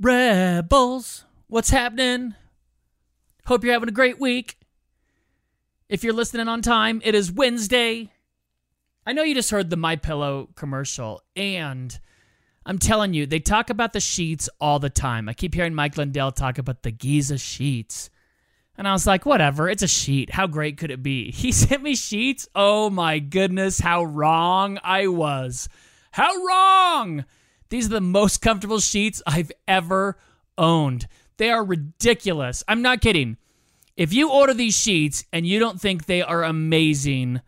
Rebels, 0.00 1.26
what's 1.48 1.68
happening? 1.68 2.34
Hope 3.44 3.62
you're 3.62 3.74
having 3.74 3.90
a 3.90 3.92
great 3.92 4.18
week. 4.18 4.56
If 5.90 6.02
you're 6.02 6.14
listening 6.14 6.48
on 6.48 6.62
time, 6.62 7.02
it 7.04 7.14
is 7.14 7.30
Wednesday. 7.30 8.10
I 9.04 9.12
know 9.12 9.22
you 9.22 9.34
just 9.34 9.50
heard 9.50 9.68
the 9.68 9.76
My 9.76 9.96
Pillow 9.96 10.48
commercial 10.56 11.22
and 11.36 12.00
I'm 12.64 12.78
telling 12.78 13.12
you, 13.12 13.26
they 13.26 13.40
talk 13.40 13.68
about 13.68 13.92
the 13.92 14.00
sheets 14.00 14.48
all 14.58 14.78
the 14.78 14.88
time. 14.88 15.28
I 15.28 15.34
keep 15.34 15.54
hearing 15.54 15.74
Mike 15.74 15.98
Lindell 15.98 16.32
talk 16.32 16.56
about 16.56 16.82
the 16.82 16.92
Giza 16.92 17.36
sheets. 17.36 18.08
And 18.78 18.88
I 18.88 18.92
was 18.92 19.06
like, 19.06 19.26
whatever, 19.26 19.68
it's 19.68 19.82
a 19.82 19.88
sheet. 19.88 20.30
How 20.30 20.46
great 20.46 20.78
could 20.78 20.90
it 20.90 21.02
be? 21.02 21.30
He 21.32 21.52
sent 21.52 21.82
me 21.82 21.94
sheets. 21.94 22.48
Oh 22.54 22.88
my 22.88 23.18
goodness, 23.18 23.80
how 23.80 24.04
wrong 24.04 24.78
I 24.82 25.08
was. 25.08 25.68
How 26.10 26.34
wrong! 26.42 27.26
These 27.70 27.86
are 27.86 27.90
the 27.90 28.00
most 28.00 28.42
comfortable 28.42 28.80
sheets 28.80 29.22
I've 29.26 29.52
ever 29.66 30.18
owned. 30.58 31.06
They 31.38 31.50
are 31.50 31.64
ridiculous. 31.64 32.62
I'm 32.68 32.82
not 32.82 33.00
kidding. 33.00 33.38
If 33.96 34.12
you 34.12 34.30
order 34.30 34.52
these 34.54 34.76
sheets 34.76 35.24
and 35.32 35.46
you 35.46 35.58
don't 35.58 35.80
think 35.80 36.04
they 36.04 36.22
are 36.22 36.44
amazing, 36.44 37.40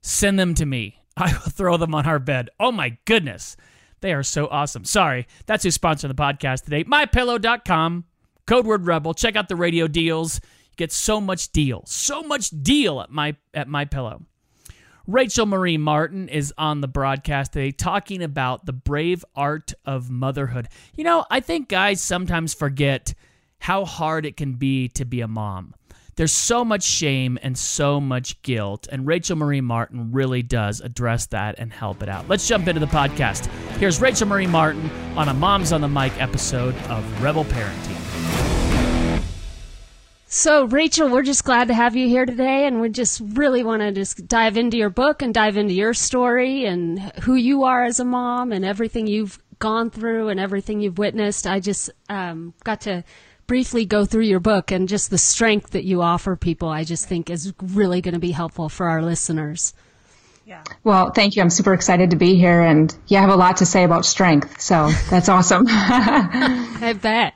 send 0.00 0.38
them 0.38 0.54
to 0.54 0.66
me. 0.66 0.98
I 1.16 1.32
will 1.32 1.50
throw 1.50 1.76
them 1.76 1.94
on 1.94 2.06
our 2.06 2.18
bed. 2.18 2.50
Oh 2.58 2.72
my 2.72 2.96
goodness. 3.04 3.56
They 4.00 4.12
are 4.12 4.22
so 4.22 4.46
awesome. 4.46 4.84
Sorry, 4.84 5.26
that's 5.46 5.64
who's 5.64 5.78
sponsoring 5.78 6.08
the 6.08 6.14
podcast 6.14 6.64
today. 6.64 6.84
MyPillow.com, 6.84 8.04
code 8.46 8.66
word 8.66 8.86
rebel. 8.86 9.14
Check 9.14 9.36
out 9.36 9.48
the 9.48 9.56
radio 9.56 9.88
deals. 9.88 10.40
You 10.70 10.76
get 10.76 10.92
so 10.92 11.20
much 11.20 11.50
deal, 11.50 11.82
so 11.86 12.22
much 12.22 12.50
deal 12.50 13.00
at 13.00 13.10
my 13.10 13.36
at 13.54 13.68
my 13.68 13.84
pillow. 13.84 14.22
Rachel 15.06 15.46
Marie 15.46 15.78
Martin 15.78 16.28
is 16.28 16.52
on 16.58 16.80
the 16.80 16.88
broadcast 16.88 17.52
today 17.52 17.70
talking 17.70 18.24
about 18.24 18.66
the 18.66 18.72
brave 18.72 19.24
art 19.36 19.72
of 19.84 20.10
motherhood. 20.10 20.68
You 20.96 21.04
know, 21.04 21.24
I 21.30 21.38
think 21.38 21.68
guys 21.68 22.00
sometimes 22.00 22.54
forget 22.54 23.14
how 23.60 23.84
hard 23.84 24.26
it 24.26 24.36
can 24.36 24.54
be 24.54 24.88
to 24.90 25.04
be 25.04 25.20
a 25.20 25.28
mom. 25.28 25.74
There's 26.16 26.32
so 26.32 26.64
much 26.64 26.82
shame 26.82 27.38
and 27.42 27.56
so 27.56 28.00
much 28.00 28.40
guilt, 28.42 28.88
and 28.90 29.06
Rachel 29.06 29.36
Marie 29.36 29.60
Martin 29.60 30.10
really 30.12 30.42
does 30.42 30.80
address 30.80 31.26
that 31.26 31.56
and 31.58 31.72
help 31.72 32.02
it 32.02 32.08
out. 32.08 32.26
Let's 32.26 32.48
jump 32.48 32.66
into 32.66 32.80
the 32.80 32.86
podcast. 32.86 33.46
Here's 33.76 34.00
Rachel 34.00 34.26
Marie 34.26 34.46
Martin 34.46 34.90
on 35.16 35.28
a 35.28 35.34
Moms 35.34 35.72
on 35.72 35.82
the 35.82 35.88
Mic 35.88 36.20
episode 36.20 36.74
of 36.88 37.22
Rebel 37.22 37.44
Parenting. 37.44 38.05
So, 40.28 40.64
Rachel, 40.64 41.08
we're 41.08 41.22
just 41.22 41.44
glad 41.44 41.68
to 41.68 41.74
have 41.74 41.94
you 41.94 42.08
here 42.08 42.26
today, 42.26 42.66
and 42.66 42.80
we 42.80 42.88
just 42.88 43.22
really 43.24 43.62
want 43.62 43.82
to 43.82 43.92
just 43.92 44.26
dive 44.26 44.56
into 44.56 44.76
your 44.76 44.90
book 44.90 45.22
and 45.22 45.32
dive 45.32 45.56
into 45.56 45.72
your 45.72 45.94
story 45.94 46.64
and 46.64 46.98
who 47.22 47.36
you 47.36 47.62
are 47.62 47.84
as 47.84 48.00
a 48.00 48.04
mom 48.04 48.50
and 48.50 48.64
everything 48.64 49.06
you've 49.06 49.38
gone 49.60 49.88
through 49.88 50.28
and 50.28 50.40
everything 50.40 50.80
you've 50.80 50.98
witnessed. 50.98 51.46
I 51.46 51.60
just 51.60 51.90
um, 52.08 52.54
got 52.64 52.80
to 52.82 53.04
briefly 53.46 53.86
go 53.86 54.04
through 54.04 54.24
your 54.24 54.40
book 54.40 54.72
and 54.72 54.88
just 54.88 55.10
the 55.10 55.18
strength 55.18 55.70
that 55.70 55.84
you 55.84 56.02
offer 56.02 56.34
people, 56.34 56.68
I 56.68 56.82
just 56.82 57.08
think 57.08 57.30
is 57.30 57.52
really 57.62 58.00
going 58.00 58.14
to 58.14 58.20
be 58.20 58.32
helpful 58.32 58.68
for 58.68 58.88
our 58.88 59.02
listeners. 59.02 59.74
Yeah. 60.44 60.62
Well, 60.82 61.12
thank 61.12 61.36
you. 61.36 61.42
I'm 61.42 61.50
super 61.50 61.72
excited 61.72 62.10
to 62.10 62.16
be 62.16 62.36
here 62.36 62.62
and 62.62 62.94
yeah, 63.06 63.18
I 63.18 63.20
have 63.22 63.30
a 63.30 63.36
lot 63.36 63.58
to 63.58 63.66
say 63.66 63.84
about 63.84 64.04
strength. 64.04 64.60
So 64.60 64.90
that's 65.08 65.28
awesome. 65.28 65.66
I 65.68 66.96
bet. 67.00 67.34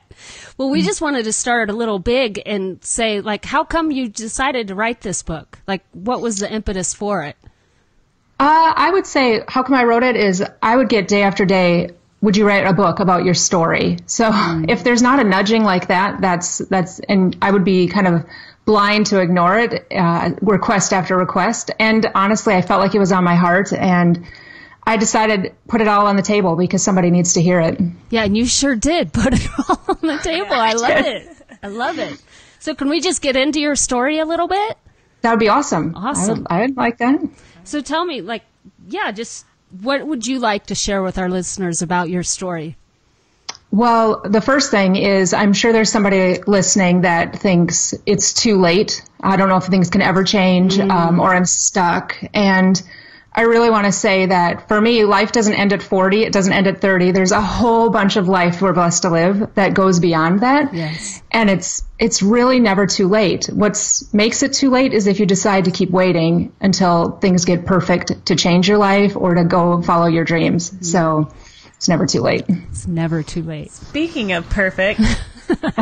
Well, 0.61 0.69
we 0.69 0.83
just 0.83 1.01
wanted 1.01 1.23
to 1.23 1.33
start 1.33 1.71
a 1.71 1.73
little 1.73 1.97
big 1.97 2.39
and 2.45 2.85
say, 2.85 3.19
like, 3.19 3.45
how 3.45 3.63
come 3.63 3.89
you 3.89 4.07
decided 4.07 4.67
to 4.67 4.75
write 4.75 5.01
this 5.01 5.23
book? 5.23 5.57
Like, 5.67 5.83
what 5.91 6.21
was 6.21 6.37
the 6.37 6.53
impetus 6.53 6.93
for 6.93 7.23
it? 7.23 7.35
Uh, 8.39 8.71
I 8.75 8.91
would 8.91 9.07
say, 9.07 9.41
how 9.47 9.63
come 9.63 9.73
I 9.73 9.85
wrote 9.85 10.03
it 10.03 10.15
is 10.15 10.43
I 10.61 10.75
would 10.75 10.87
get 10.87 11.07
day 11.07 11.23
after 11.23 11.45
day 11.45 11.89
would 12.21 12.37
you 12.37 12.47
write 12.47 12.67
a 12.67 12.73
book 12.73 12.99
about 12.99 13.25
your 13.25 13.33
story? 13.33 13.97
So 14.05 14.29
mm. 14.29 14.69
if 14.69 14.83
there's 14.83 15.01
not 15.01 15.19
a 15.19 15.23
nudging 15.23 15.63
like 15.63 15.87
that, 15.87 16.21
that's 16.21 16.59
that's 16.59 16.99
and 17.09 17.35
I 17.41 17.49
would 17.49 17.65
be 17.65 17.87
kind 17.87 18.05
of 18.05 18.23
blind 18.65 19.07
to 19.07 19.19
ignore 19.19 19.57
it, 19.57 19.87
uh, 19.91 20.29
request 20.41 20.93
after 20.93 21.17
request. 21.17 21.71
And 21.79 22.05
honestly, 22.13 22.53
I 22.53 22.61
felt 22.61 22.81
like 22.81 22.93
it 22.93 22.99
was 22.99 23.11
on 23.11 23.23
my 23.23 23.33
heart, 23.33 23.73
and 23.73 24.27
I 24.83 24.97
decided 24.97 25.53
put 25.67 25.81
it 25.81 25.87
all 25.87 26.07
on 26.07 26.15
the 26.15 26.21
table 26.21 26.55
because 26.55 26.83
somebody 26.83 27.11
needs 27.11 27.33
to 27.33 27.41
hear 27.41 27.59
it. 27.59 27.79
Yeah, 28.09 28.23
and 28.23 28.35
you 28.35 28.45
sure 28.45 28.75
did 28.75 29.13
put 29.13 29.33
it 29.33 29.47
all 29.69 29.81
on 29.87 29.99
the 30.01 30.17
table. 30.23 30.53
I 30.53 30.73
love 30.73 31.05
it. 31.05 31.27
I 31.63 31.67
love 31.67 31.99
it. 31.99 32.21
So 32.59 32.75
can 32.75 32.89
we 32.89 33.01
just 33.01 33.21
get 33.21 33.35
into 33.35 33.59
your 33.59 33.75
story 33.75 34.19
a 34.19 34.25
little 34.25 34.47
bit? 34.47 34.77
That 35.21 35.31
would 35.31 35.39
be 35.39 35.49
awesome. 35.49 35.95
Awesome. 35.95 36.47
I 36.49 36.61
would, 36.61 36.61
I 36.61 36.65
would 36.65 36.77
like 36.77 36.97
that. 36.97 37.19
So 37.63 37.81
tell 37.81 38.05
me, 38.05 38.21
like, 38.21 38.43
yeah, 38.87 39.11
just 39.11 39.45
what 39.81 40.05
would 40.05 40.25
you 40.25 40.39
like 40.39 40.67
to 40.67 40.75
share 40.75 41.01
with 41.01 41.17
our 41.17 41.29
listeners 41.29 41.81
about 41.81 42.09
your 42.09 42.23
story? 42.23 42.75
Well, 43.71 44.21
the 44.25 44.41
first 44.41 44.69
thing 44.69 44.97
is 44.97 45.33
I'm 45.33 45.53
sure 45.53 45.71
there's 45.71 45.91
somebody 45.91 46.41
listening 46.45 47.01
that 47.01 47.39
thinks 47.39 47.93
it's 48.05 48.33
too 48.33 48.59
late. 48.59 49.01
I 49.21 49.37
don't 49.37 49.47
know 49.47 49.57
if 49.57 49.65
things 49.65 49.89
can 49.89 50.01
ever 50.01 50.23
change 50.23 50.77
mm. 50.77 50.91
um, 50.91 51.19
or 51.19 51.33
I'm 51.33 51.45
stuck. 51.45 52.17
And 52.33 52.81
I 53.33 53.43
really 53.43 53.69
want 53.69 53.85
to 53.85 53.93
say 53.93 54.25
that 54.25 54.67
for 54.67 54.81
me, 54.81 55.05
life 55.05 55.31
doesn't 55.31 55.53
end 55.53 55.71
at 55.71 55.81
40. 55.81 56.23
It 56.23 56.33
doesn't 56.33 56.51
end 56.51 56.67
at 56.67 56.81
30. 56.81 57.11
There's 57.11 57.31
a 57.31 57.39
whole 57.39 57.89
bunch 57.89 58.17
of 58.17 58.27
life 58.27 58.61
we're 58.61 58.73
blessed 58.73 59.03
to 59.03 59.09
live 59.09 59.55
that 59.55 59.73
goes 59.73 60.01
beyond 60.01 60.41
that. 60.41 60.73
Yes. 60.73 61.23
And 61.31 61.49
it's, 61.49 61.83
it's 61.97 62.21
really 62.21 62.59
never 62.59 62.85
too 62.87 63.07
late. 63.07 63.45
What 63.45 64.03
makes 64.11 64.43
it 64.43 64.51
too 64.51 64.69
late 64.69 64.93
is 64.93 65.07
if 65.07 65.21
you 65.21 65.25
decide 65.25 65.65
to 65.65 65.71
keep 65.71 65.91
waiting 65.91 66.51
until 66.59 67.11
things 67.19 67.45
get 67.45 67.65
perfect 67.65 68.25
to 68.25 68.35
change 68.35 68.67
your 68.67 68.79
life 68.79 69.15
or 69.15 69.33
to 69.35 69.45
go 69.45 69.81
follow 69.81 70.07
your 70.07 70.25
dreams. 70.25 70.69
Mm-hmm. 70.69 70.83
So 70.83 71.33
it's 71.77 71.87
never 71.87 72.05
too 72.05 72.21
late. 72.21 72.43
It's 72.47 72.85
never 72.85 73.23
too 73.23 73.43
late. 73.43 73.71
Speaking 73.71 74.33
of 74.33 74.49
perfect, 74.49 74.99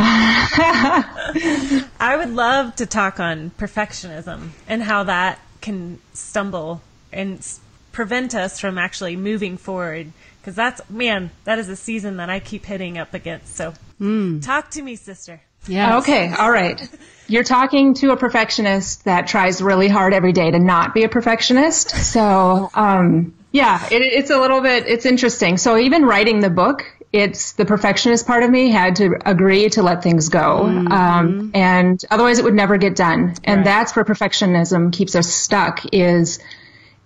I 2.00 2.16
would 2.16 2.30
love 2.30 2.76
to 2.76 2.86
talk 2.86 3.20
on 3.20 3.50
perfectionism 3.58 4.50
and 4.68 4.84
how 4.84 5.06
that 5.06 5.40
can 5.62 6.00
stumble 6.14 6.82
and 7.12 7.46
prevent 7.92 8.36
us 8.36 8.60
from 8.60 8.78
actually 8.78 9.16
moving 9.16 9.58
forward. 9.58 10.12
Because 10.40 10.56
that's, 10.56 10.82
man, 10.90 11.32
that 11.44 11.60
is 11.60 11.68
a 11.70 11.76
season 11.76 12.18
that 12.18 12.30
I 12.30 12.40
keep 12.40 12.66
hitting 12.66 12.98
up 12.98 13.14
against. 13.14 13.56
So 13.56 13.74
mm. 14.00 14.44
talk 14.44 14.72
to 14.72 14.82
me, 14.82 14.96
sister. 14.96 15.42
Yeah. 15.68 15.98
Okay. 15.98 16.34
All 16.34 16.50
right. 16.50 16.82
You're 17.28 17.44
talking 17.44 17.94
to 17.96 18.12
a 18.12 18.18
perfectionist 18.18 19.04
that 19.06 19.28
tries 19.28 19.62
really 19.62 19.90
hard 19.90 20.14
every 20.14 20.32
day 20.32 20.50
to 20.50 20.58
not 20.58 20.94
be 20.94 21.04
a 21.04 21.10
perfectionist. 21.10 21.90
So, 21.90 22.70
um, 22.74 23.36
yeah, 23.52 23.86
it, 23.92 24.02
it's 24.02 24.30
a 24.30 24.38
little 24.40 24.62
bit, 24.62 24.88
it's 24.88 25.06
interesting. 25.06 25.58
So 25.58 25.78
even 25.78 26.06
writing 26.06 26.40
the 26.40 26.50
book, 26.50 26.86
it's 27.12 27.54
the 27.54 27.66
perfectionist 27.66 28.26
part 28.26 28.44
of 28.44 28.50
me 28.50 28.70
had 28.70 28.96
to 28.98 29.16
agree 29.26 29.70
to 29.70 29.84
let 29.84 30.02
things 30.02 30.30
go. 30.30 30.64
Mm-hmm. 30.64 30.92
Um, 30.92 31.52
and 31.54 32.04
otherwise 32.10 32.40
it 32.40 32.46
would 32.46 32.54
never 32.54 32.78
get 32.78 32.96
done. 32.96 33.36
And 33.44 33.58
right. 33.58 33.66
that's 33.66 33.96
where 33.96 34.06
perfectionism 34.06 34.94
keeps 34.94 35.16
us 35.16 35.28
stuck 35.28 35.82
is 35.94 36.40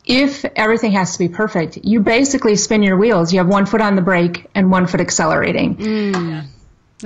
if 0.06 0.44
everything 0.56 0.92
has 0.94 1.14
to 1.14 1.20
be 1.20 1.30
perfect, 1.30 1.78
you 1.84 2.02
basically 2.02 2.56
spin 2.56 2.84
your 2.84 2.98
wheels. 2.98 3.32
You 3.32 3.40
have 3.40 3.48
one 3.48 3.66
foot 3.66 3.82
on 3.82 3.96
the 3.96 4.02
brake 4.02 4.48
and 4.54 4.70
one 4.70 4.88
foot 4.88 5.02
accelerating. 5.02 5.76
Mm. 5.76 6.48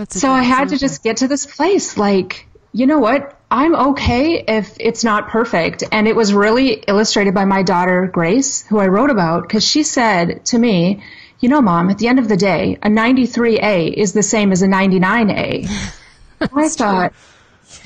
so 0.09 0.31
I 0.31 0.43
had 0.43 0.69
to 0.69 0.77
just 0.77 1.03
get 1.03 1.17
to 1.17 1.27
this 1.27 1.45
place 1.45 1.97
like, 1.97 2.47
you 2.73 2.87
know 2.87 2.99
what? 2.99 3.39
I'm 3.49 3.75
okay 3.75 4.43
if 4.47 4.75
it's 4.79 5.03
not 5.03 5.29
perfect. 5.29 5.83
And 5.91 6.07
it 6.07 6.15
was 6.15 6.33
really 6.33 6.73
illustrated 6.87 7.33
by 7.33 7.45
my 7.45 7.63
daughter, 7.63 8.07
Grace, 8.07 8.65
who 8.67 8.79
I 8.79 8.87
wrote 8.87 9.09
about, 9.09 9.43
because 9.43 9.65
she 9.65 9.83
said 9.83 10.45
to 10.45 10.57
me, 10.57 11.03
you 11.39 11.49
know, 11.49 11.61
mom, 11.61 11.89
at 11.89 11.99
the 11.99 12.07
end 12.07 12.19
of 12.19 12.27
the 12.27 12.35
day, 12.35 12.77
a 12.81 12.89
93A 12.89 13.93
is 13.93 14.13
the 14.13 14.23
same 14.23 14.51
as 14.51 14.63
a 14.63 14.67
99A. 14.67 15.69
I 16.41 16.67
thought, 16.69 17.13
true 17.13 17.36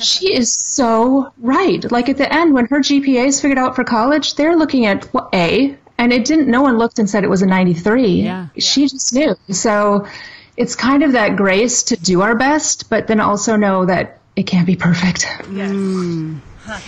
she 0.01 0.33
is 0.33 0.51
so 0.51 1.31
right. 1.39 1.89
Like 1.91 2.09
at 2.09 2.17
the 2.17 2.31
end, 2.33 2.53
when 2.53 2.65
her 2.67 2.79
GPA 2.79 3.27
is 3.27 3.41
figured 3.41 3.57
out 3.57 3.75
for 3.75 3.83
college, 3.83 4.35
they're 4.35 4.55
looking 4.55 4.85
at 4.85 5.07
A, 5.33 5.77
and 5.97 6.13
it 6.13 6.25
didn't. 6.25 6.47
No 6.47 6.61
one 6.61 6.77
looked 6.77 6.99
and 6.99 7.09
said 7.09 7.23
it 7.23 7.29
was 7.29 7.41
a 7.41 7.45
93. 7.45 8.07
Yeah. 8.07 8.47
She 8.57 8.87
just 8.87 9.13
knew. 9.13 9.35
So 9.49 10.07
it's 10.57 10.75
kind 10.75 11.03
of 11.03 11.13
that 11.13 11.35
grace 11.35 11.83
to 11.83 11.95
do 11.95 12.21
our 12.21 12.35
best, 12.35 12.89
but 12.89 13.07
then 13.07 13.19
also 13.19 13.55
know 13.55 13.85
that 13.85 14.19
it 14.35 14.43
can't 14.43 14.67
be 14.67 14.75
perfect. 14.75 15.25
Yes. 15.51 15.71
Mm. 15.71 16.39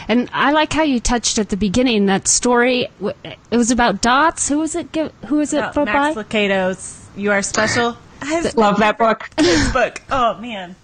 And 0.08 0.30
I 0.34 0.52
like 0.52 0.72
how 0.72 0.84
you 0.84 1.00
touched 1.00 1.40
at 1.40 1.50
the 1.50 1.58
beginning 1.58 2.06
that 2.06 2.28
story. 2.28 2.88
It 3.02 3.58
was 3.58 3.72
about 3.72 4.02
dots. 4.02 4.48
Who 4.48 4.60
was 4.60 4.76
it? 4.76 4.96
Who 5.26 5.38
was 5.38 5.54
it? 5.54 5.64
About 5.64 5.86
Max 5.86 6.16
Lucado's 6.16 7.08
"You 7.16 7.32
Are 7.32 7.42
Special." 7.42 7.98
I've 8.22 8.56
Love 8.56 8.78
that 8.80 8.98
book. 8.98 9.30
this 9.36 9.72
book. 9.74 10.02
Oh 10.10 10.38
man. 10.38 10.76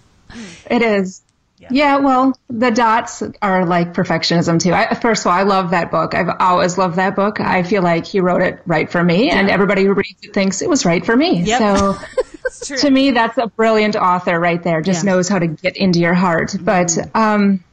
It 0.69 0.81
is. 0.81 1.21
Yeah. 1.69 1.97
well, 1.97 2.38
the 2.50 2.71
dots 2.71 3.21
are 3.41 3.65
like 3.65 3.94
perfectionism 3.94 4.61
too. 4.61 4.73
I, 4.73 4.95
first 4.95 5.23
of 5.23 5.27
all, 5.27 5.33
I 5.33 5.44
love 5.44 5.71
that 5.71 5.91
book. 5.91 6.13
I've 6.15 6.29
always 6.39 6.77
loved 6.77 6.95
that 6.95 7.15
book. 7.15 7.39
I 7.39 7.63
feel 7.63 7.81
like 7.83 8.06
he 8.06 8.19
wrote 8.21 8.41
it 8.41 8.61
right 8.65 8.89
for 8.89 9.03
me, 9.03 9.29
and 9.29 9.50
everybody 9.50 9.83
who 9.83 9.94
reads 9.94 10.17
it 10.21 10.33
thinks 10.33 10.61
it 10.61 10.69
was 10.69 10.85
right 10.85 11.06
for 11.06 11.15
me. 11.15 11.41
Yep. 11.44 11.59
So 11.59 12.75
to 12.77 12.89
me, 12.89 13.11
that's 13.11 13.38
a 13.38 13.47
brilliant 13.47 13.95
author 13.95 14.39
right 14.39 14.61
there. 14.61 14.81
Just 14.81 15.03
Yeah. 15.03 15.11
knows 15.11 15.27
how 15.27 15.39
to 15.39 15.47
get 15.47 15.77
into 15.77 16.00
your 16.00 16.13
heart. 16.13 16.56
But, 16.59 16.97
um, 17.15 17.63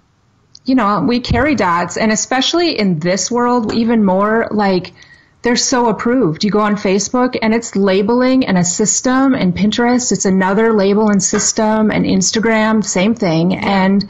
you 0.65 0.75
know, 0.75 1.01
we 1.07 1.21
carry 1.21 1.55
dots, 1.55 1.97
and 1.97 2.11
especially 2.11 2.79
in 2.79 2.99
this 2.99 3.31
world, 3.31 3.73
even 3.73 4.05
more 4.05 4.49
like 4.51 4.93
they're 5.43 5.57
so 5.57 5.89
approved. 5.89 6.43
You 6.45 6.51
go 6.51 6.61
on 6.61 6.75
Facebook 6.77 7.37
and 7.41 7.55
it's 7.55 7.77
labeling 7.77 8.47
and 8.47 8.59
a 8.59 8.65
system, 8.65 9.35
and 9.35 9.55
Pinterest, 9.55 10.11
it's 10.13 10.25
another 10.25 10.73
label 10.73 11.09
and 11.11 11.23
system, 11.23 11.91
and 11.91 12.05
Instagram, 12.05 12.85
same 12.85 13.15
thing. 13.15 13.55
And 13.55 14.05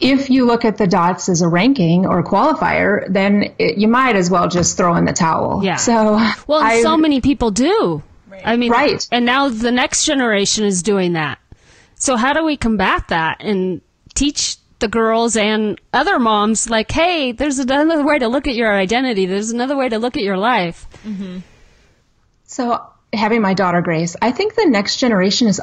if 0.00 0.30
you 0.30 0.46
look 0.46 0.64
at 0.64 0.78
the 0.78 0.86
dots 0.88 1.28
as 1.28 1.42
a 1.42 1.48
ranking 1.48 2.06
or 2.06 2.24
qualifier, 2.24 3.06
then 3.12 3.54
it, 3.58 3.78
you 3.78 3.86
might 3.86 4.16
as 4.16 4.30
well 4.30 4.48
just 4.48 4.76
throw 4.76 4.96
in 4.96 5.04
the 5.04 5.12
towel. 5.12 5.60
Yeah. 5.62 5.76
So, 5.76 6.18
Well, 6.48 6.60
I- 6.60 6.82
so 6.82 6.96
many 6.96 7.20
people 7.20 7.50
do. 7.52 8.02
I 8.44 8.56
mean, 8.56 8.72
Right. 8.72 9.06
And 9.12 9.24
now 9.24 9.48
the 9.48 9.70
next 9.70 10.04
generation 10.04 10.64
is 10.64 10.82
doing 10.82 11.12
that. 11.12 11.38
So 11.94 12.16
how 12.16 12.32
do 12.32 12.42
we 12.44 12.56
combat 12.56 13.04
that 13.08 13.36
and 13.40 13.80
teach 14.14 14.56
the 14.82 14.88
girls 14.88 15.36
and 15.36 15.80
other 15.94 16.18
moms 16.18 16.68
like, 16.68 16.90
hey, 16.90 17.32
there's 17.32 17.58
another 17.58 18.04
way 18.04 18.18
to 18.18 18.28
look 18.28 18.46
at 18.46 18.54
your 18.54 18.74
identity. 18.74 19.24
There's 19.24 19.50
another 19.50 19.76
way 19.76 19.88
to 19.88 19.98
look 19.98 20.18
at 20.18 20.22
your 20.22 20.36
life. 20.36 20.86
Mm-hmm. 21.06 21.38
So, 22.44 22.84
having 23.14 23.40
my 23.40 23.54
daughter 23.54 23.80
Grace, 23.80 24.16
I 24.20 24.32
think 24.32 24.54
the 24.54 24.66
next 24.66 24.96
generation 24.96 25.48
is 25.48 25.60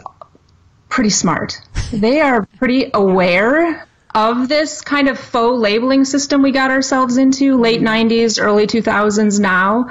pretty 0.89 1.11
smart. 1.11 1.61
They 1.91 2.21
are 2.21 2.45
pretty 2.59 2.91
aware 2.93 3.87
of 4.13 4.47
this 4.47 4.81
kind 4.81 5.07
of 5.07 5.17
faux 5.17 5.59
labeling 5.59 6.05
system 6.05 6.43
we 6.43 6.51
got 6.51 6.69
ourselves 6.69 7.17
into 7.17 7.59
late 7.59 7.81
mm-hmm. 7.81 8.11
90s, 8.11 8.39
early 8.39 8.67
2000s 8.67 9.39
now. 9.39 9.89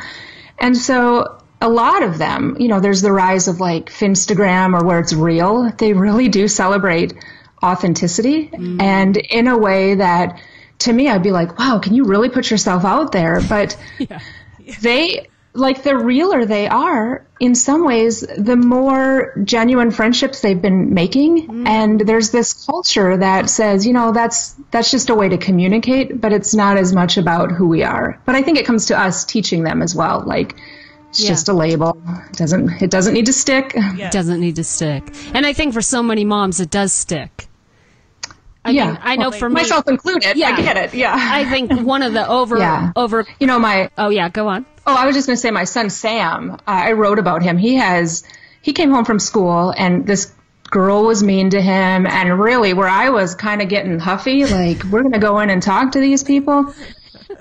And 0.60 0.76
so 0.76 1.40
a 1.60 1.68
lot 1.68 2.04
of 2.04 2.18
them, 2.18 2.56
you 2.60 2.68
know, 2.68 2.78
there's 2.78 3.02
the 3.02 3.10
rise 3.10 3.48
of 3.48 3.58
like 3.58 3.90
Finstagram 3.90 4.80
or 4.80 4.86
where 4.86 5.00
it's 5.00 5.12
real. 5.12 5.72
They 5.72 5.92
really 5.92 6.28
do 6.28 6.46
celebrate 6.46 7.14
authenticity 7.62 8.48
mm. 8.48 8.80
and 8.80 9.16
in 9.16 9.48
a 9.48 9.58
way 9.58 9.94
that 9.96 10.40
to 10.78 10.92
me 10.92 11.08
I'd 11.08 11.22
be 11.22 11.32
like, 11.32 11.58
wow, 11.58 11.78
can 11.78 11.94
you 11.94 12.04
really 12.04 12.28
put 12.28 12.50
yourself 12.50 12.84
out 12.84 13.12
there? 13.12 13.40
But 13.40 13.76
they 14.80 15.28
like 15.54 15.82
the 15.82 15.96
realer 15.96 16.44
they 16.44 16.68
are 16.68 17.26
in 17.40 17.54
some 17.54 17.84
ways 17.84 18.20
the 18.20 18.56
more 18.56 19.34
genuine 19.44 19.90
friendships 19.90 20.40
they've 20.40 20.60
been 20.62 20.94
making 20.94 21.48
mm. 21.48 21.66
and 21.66 22.00
there's 22.00 22.30
this 22.30 22.64
culture 22.66 23.16
that 23.16 23.48
says 23.50 23.86
you 23.86 23.92
know 23.92 24.12
that's 24.12 24.54
that's 24.70 24.90
just 24.90 25.10
a 25.10 25.14
way 25.14 25.28
to 25.28 25.38
communicate 25.38 26.20
but 26.20 26.32
it's 26.32 26.54
not 26.54 26.76
as 26.76 26.92
much 26.94 27.16
about 27.16 27.50
who 27.50 27.66
we 27.66 27.82
are 27.82 28.20
but 28.24 28.34
i 28.34 28.42
think 28.42 28.58
it 28.58 28.66
comes 28.66 28.86
to 28.86 28.98
us 28.98 29.24
teaching 29.24 29.62
them 29.62 29.82
as 29.82 29.94
well 29.94 30.22
like 30.26 30.54
it's 31.08 31.22
Yeah. 31.22 31.28
just 31.30 31.48
a 31.48 31.54
label 31.54 32.00
it 32.30 32.36
doesn't 32.36 32.82
it 32.82 32.90
doesn't 32.90 33.14
need 33.14 33.26
to 33.26 33.32
stick 33.32 33.74
Yeah. 33.96 34.10
Doesn't 34.10 34.40
need 34.40 34.56
to 34.56 34.64
stick. 34.64 35.12
And 35.34 35.46
I 35.46 35.52
think 35.52 35.74
for 35.74 35.82
so 35.82 36.02
many 36.02 36.24
moms, 36.24 36.60
it 36.60 36.70
does 36.70 36.92
stick. 36.92 37.47
I 38.68 38.72
yeah 38.72 38.86
mean, 38.92 38.98
I 39.02 39.16
know 39.16 39.30
Well, 39.30 39.38
for 39.38 39.48
me, 39.48 39.54
myself 39.54 39.88
included 39.88 40.36
Yeah. 40.36 40.48
i 40.56 40.62
get 40.62 40.76
it 40.76 40.94
yeah 40.94 41.14
I 41.16 41.44
think 41.44 41.72
one 41.82 42.02
of 42.02 42.12
the 42.12 42.28
over, 42.28 42.58
Yeah. 42.66 42.92
over, 42.96 43.26
you 43.40 43.46
know 43.46 43.58
my 43.58 43.90
oh 43.98 44.10
yeah, 44.10 44.28
go 44.28 44.48
on. 44.48 44.66
Oh, 44.86 44.94
I 44.94 45.04
was 45.06 45.14
just 45.14 45.26
going 45.26 45.36
to 45.36 45.40
say 45.40 45.50
my 45.50 45.64
son 45.64 45.90
Sam. 45.90 46.52
Uh, 46.52 46.56
I 46.66 46.92
wrote 46.92 47.18
about 47.18 47.42
him. 47.42 47.58
He 47.58 47.74
has 47.76 48.24
he 48.62 48.72
came 48.72 48.90
home 48.90 49.04
from 49.04 49.18
school 49.18 49.70
and 49.76 50.06
this 50.06 50.32
girl 50.70 51.04
was 51.04 51.22
mean 51.22 51.50
to 51.50 51.60
him 51.62 52.06
and 52.06 52.38
really 52.38 52.74
where 52.74 52.88
I 52.88 53.08
was 53.10 53.34
kind 53.34 53.62
of 53.62 53.68
getting 53.70 53.98
huffy 53.98 54.44
like 54.44 54.82
we're 54.84 55.00
going 55.02 55.12
to 55.12 55.18
go 55.18 55.40
in 55.40 55.48
and 55.50 55.62
talk 55.62 55.92
to 55.92 56.00
these 56.00 56.22
people. 56.22 56.74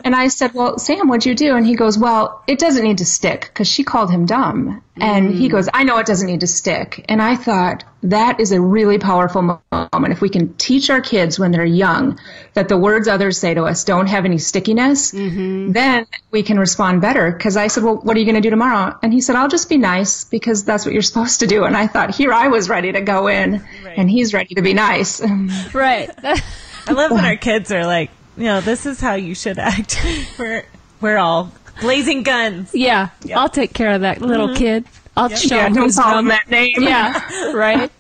And 0.03 0.15
I 0.15 0.27
said, 0.27 0.53
"Well, 0.53 0.77
Sam, 0.77 1.07
what'd 1.07 1.25
you 1.25 1.35
do?" 1.35 1.55
And 1.55 1.65
he 1.65 1.75
goes, 1.75 1.97
"Well, 1.97 2.44
it 2.47 2.59
doesn't 2.59 2.83
need 2.83 2.99
to 2.99 3.05
stick 3.05 3.41
because 3.41 3.67
she 3.67 3.83
called 3.83 4.11
him 4.11 4.25
dumb." 4.25 4.81
And 4.99 5.33
he 5.33 5.47
mm. 5.47 5.51
goes, 5.51 5.69
"I 5.73 5.83
know 5.83 5.97
it 5.97 6.05
doesn't 6.05 6.27
need 6.27 6.41
to 6.41 6.47
stick." 6.47 7.05
And 7.09 7.21
I 7.21 7.35
thought 7.35 7.83
that 8.03 8.39
is 8.39 8.51
a 8.51 8.61
really 8.61 8.97
powerful 8.97 9.41
moment 9.71 10.11
if 10.11 10.21
we 10.21 10.29
can 10.29 10.53
teach 10.55 10.89
our 10.89 11.01
kids 11.01 11.39
when 11.39 11.51
they're 11.51 11.65
young 11.65 12.19
that 12.53 12.67
the 12.67 12.77
words 12.77 13.07
others 13.07 13.38
say 13.38 13.53
to 13.53 13.63
us 13.63 13.83
don't 13.83 14.07
have 14.07 14.25
any 14.25 14.38
stickiness, 14.38 15.11
mm-hmm. 15.11 15.71
then 15.71 16.05
we 16.31 16.44
can 16.44 16.59
respond 16.59 17.01
better. 17.01 17.31
Because 17.31 17.57
I 17.57 17.67
said, 17.67 17.83
"Well, 17.83 17.97
what 17.97 18.15
are 18.15 18.19
you 18.19 18.25
going 18.25 18.35
to 18.35 18.41
do 18.41 18.49
tomorrow?" 18.49 18.97
And 19.01 19.13
he 19.13 19.21
said, 19.21 19.35
"I'll 19.35 19.49
just 19.49 19.69
be 19.69 19.77
nice 19.77 20.23
because 20.23 20.63
that's 20.63 20.85
what 20.85 20.94
you're 20.94 21.01
supposed 21.01 21.39
to 21.41 21.47
do." 21.47 21.63
And 21.63 21.75
I 21.75 21.88
thought, 21.88 22.15
here 22.15 22.33
I 22.33 22.47
was 22.47 22.69
ready 22.69 22.91
to 22.91 23.01
go 23.01 23.27
in, 23.27 23.63
and 23.95 24.09
he's 24.09 24.33
ready 24.33 24.55
to 24.55 24.61
be 24.61 24.73
nice. 24.73 25.21
Right. 25.73 26.09
I 26.88 26.94
love 26.94 27.11
when 27.11 27.25
our 27.25 27.35
kids 27.35 27.71
are 27.71 27.85
like, 27.85 28.09
you 28.37 28.45
know, 28.45 28.61
this 28.61 28.85
is 28.85 29.01
how 29.01 29.15
you 29.15 29.35
should 29.35 29.59
act. 29.59 29.99
we're 30.39 30.63
we're 31.01 31.17
all 31.17 31.51
blazing 31.81 32.23
guns. 32.23 32.73
yeah, 32.73 33.09
I'll 33.35 33.49
take 33.49 33.73
care 33.73 33.91
of 33.91 34.01
that 34.01 34.21
little 34.21 34.55
kid. 34.55 34.85
I'll 35.15 35.29
show 35.29 35.55
yeah, 35.55 35.67
him 35.67 35.73
don't 35.73 35.83
who's 35.85 35.95
call 35.97 36.19
him 36.19 36.27
that 36.27 36.47
name. 36.49 36.75
yeah, 36.79 37.51
right. 37.53 37.91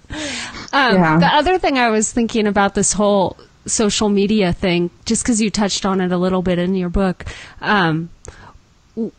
Um, 0.71 0.95
Yeah. 0.95 1.19
The 1.19 1.27
other 1.27 1.57
thing 1.57 1.77
I 1.79 1.89
was 1.89 2.11
thinking 2.11 2.45
about 2.45 2.75
this 2.75 2.93
whole 2.93 3.37
social 3.65 4.09
media 4.09 4.53
thing, 4.53 4.91
just 5.05 5.23
because 5.23 5.41
you 5.41 5.49
touched 5.49 5.85
on 5.85 5.99
it 5.99 6.11
a 6.11 6.17
little 6.17 6.43
bit 6.43 6.59
in 6.59 6.75
your 6.75 6.89
book, 6.89 7.25
um, 7.59 8.09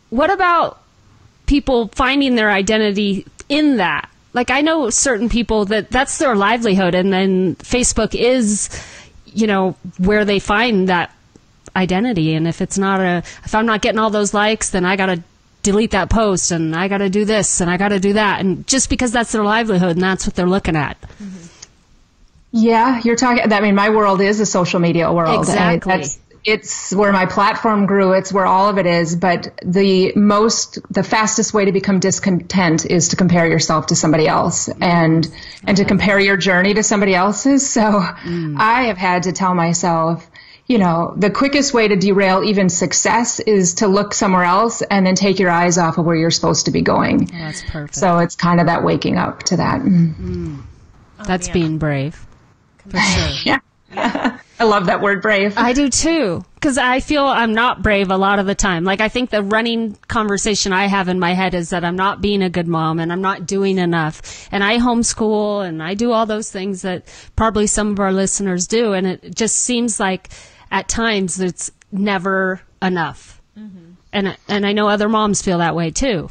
what 0.09 0.29
about 0.29 0.81
people 1.45 1.89
finding 1.89 2.35
their 2.35 2.49
identity 2.49 3.25
in 3.49 3.77
that? 3.77 4.09
Like 4.33 4.49
I 4.51 4.61
know 4.61 4.89
certain 4.89 5.27
people 5.27 5.65
that 5.65 5.89
that's 5.89 6.17
their 6.19 6.35
livelihood, 6.35 6.95
and 6.95 7.11
then 7.11 7.55
Facebook 7.57 8.15
is, 8.15 8.69
you 9.33 9.47
know, 9.47 9.75
where 9.97 10.25
they 10.25 10.39
find 10.39 10.89
that 10.89 11.13
identity. 11.75 12.33
And 12.33 12.47
if 12.47 12.61
it's 12.61 12.77
not 12.77 12.99
a, 13.01 13.17
if 13.45 13.53
I'm 13.55 13.65
not 13.65 13.81
getting 13.81 13.99
all 13.99 14.09
those 14.09 14.33
likes, 14.33 14.69
then 14.71 14.85
I 14.85 14.95
gotta 14.95 15.23
delete 15.61 15.91
that 15.91 16.09
post, 16.09 16.51
and 16.51 16.75
I 16.75 16.87
gotta 16.87 17.09
do 17.09 17.25
this, 17.25 17.61
and 17.61 17.69
I 17.69 17.77
gotta 17.77 17.99
do 17.99 18.13
that, 18.13 18.39
and 18.39 18.65
just 18.67 18.89
because 18.89 19.11
that's 19.11 19.31
their 19.31 19.43
livelihood 19.43 19.91
and 19.91 20.01
that's 20.03 20.25
what 20.25 20.35
they're 20.35 20.47
looking 20.47 20.75
at. 20.75 20.99
Mm-hmm. 21.01 21.45
Yeah, 22.51 23.01
you're 23.03 23.15
talking. 23.15 23.51
I 23.53 23.61
mean, 23.61 23.75
my 23.75 23.89
world 23.91 24.21
is 24.21 24.39
a 24.39 24.45
social 24.45 24.79
media 24.79 25.11
world. 25.13 25.39
Exactly. 25.39 25.91
that's- 25.91 26.17
it's 26.45 26.93
where 26.93 27.11
my 27.11 27.25
platform 27.25 27.85
grew. 27.85 28.13
It's 28.13 28.31
where 28.31 28.45
all 28.45 28.69
of 28.69 28.77
it 28.77 28.85
is. 28.85 29.15
But 29.15 29.59
the 29.63 30.13
most, 30.15 30.79
the 30.91 31.03
fastest 31.03 31.53
way 31.53 31.65
to 31.65 31.71
become 31.71 31.99
discontent 31.99 32.85
is 32.85 33.09
to 33.09 33.15
compare 33.15 33.47
yourself 33.47 33.87
to 33.87 33.95
somebody 33.95 34.27
else 34.27 34.69
and 34.81 35.27
and 35.65 35.77
to 35.77 35.85
compare 35.85 36.19
your 36.19 36.37
journey 36.37 36.73
to 36.73 36.83
somebody 36.83 37.13
else's. 37.13 37.69
So 37.69 37.81
mm. 37.81 38.55
I 38.57 38.83
have 38.83 38.97
had 38.97 39.23
to 39.23 39.31
tell 39.31 39.53
myself. 39.53 40.29
You 40.67 40.77
know, 40.77 41.15
the 41.17 41.31
quickest 41.31 41.73
way 41.73 41.87
to 41.87 41.95
derail 41.95 42.43
even 42.43 42.69
success 42.69 43.39
is 43.39 43.73
to 43.75 43.87
look 43.87 44.13
somewhere 44.13 44.43
else 44.43 44.83
and 44.83 45.03
then 45.03 45.15
take 45.15 45.39
your 45.39 45.49
eyes 45.49 45.79
off 45.79 45.97
of 45.97 46.05
where 46.05 46.15
you're 46.15 46.29
supposed 46.29 46.65
to 46.65 46.71
be 46.71 46.83
going. 46.83 47.27
Oh, 47.33 47.37
that's 47.39 47.63
perfect. 47.63 47.95
So 47.95 48.19
it's 48.19 48.35
kind 48.35 48.59
of 48.59 48.67
that 48.67 48.83
waking 48.83 49.17
up 49.17 49.41
to 49.43 49.57
that. 49.57 49.81
Mm. 49.81 50.15
Mm. 50.15 50.63
that's 51.25 51.47
oh, 51.47 51.49
yeah. 51.49 51.53
being 51.53 51.79
brave. 51.79 52.23
For 52.87 52.99
sure. 52.99 53.29
Yeah. 53.45 53.59
I 54.59 54.65
love 54.65 54.87
that 54.87 55.01
word 55.01 55.21
brave. 55.21 55.57
I 55.57 55.71
do 55.71 55.89
too, 55.89 56.43
because 56.55 56.77
I 56.77 56.99
feel 56.99 57.23
I'm 57.25 57.53
not 57.53 57.81
brave 57.81 58.11
a 58.11 58.17
lot 58.17 58.39
of 58.39 58.45
the 58.45 58.55
time. 58.55 58.83
Like 58.83 58.99
I 58.99 59.07
think 59.07 59.29
the 59.29 59.41
running 59.41 59.95
conversation 60.09 60.73
I 60.73 60.87
have 60.87 61.07
in 61.07 61.17
my 61.17 61.33
head 61.33 61.53
is 61.53 61.69
that 61.69 61.85
I'm 61.85 61.95
not 61.95 62.19
being 62.19 62.41
a 62.41 62.49
good 62.49 62.67
mom 62.67 62.99
and 62.99 63.11
I'm 63.13 63.21
not 63.21 63.45
doing 63.45 63.77
enough. 63.77 64.49
And 64.51 64.61
I 64.61 64.77
homeschool 64.77 65.65
and 65.65 65.81
I 65.81 65.93
do 65.93 66.11
all 66.11 66.25
those 66.25 66.51
things 66.51 66.81
that 66.81 67.05
probably 67.37 67.67
some 67.67 67.91
of 67.91 68.01
our 68.01 68.11
listeners 68.11 68.67
do. 68.67 68.91
And 68.91 69.07
it 69.07 69.33
just 69.33 69.55
seems 69.55 69.97
like 69.97 70.29
at 70.71 70.89
times 70.89 71.39
it's 71.39 71.71
never 71.93 72.59
enough. 72.81 73.41
Mm-hmm. 73.57 73.91
And 74.11 74.37
and 74.49 74.65
I 74.65 74.73
know 74.73 74.89
other 74.89 75.07
moms 75.07 75.41
feel 75.41 75.59
that 75.59 75.75
way 75.75 75.91
too. 75.91 76.29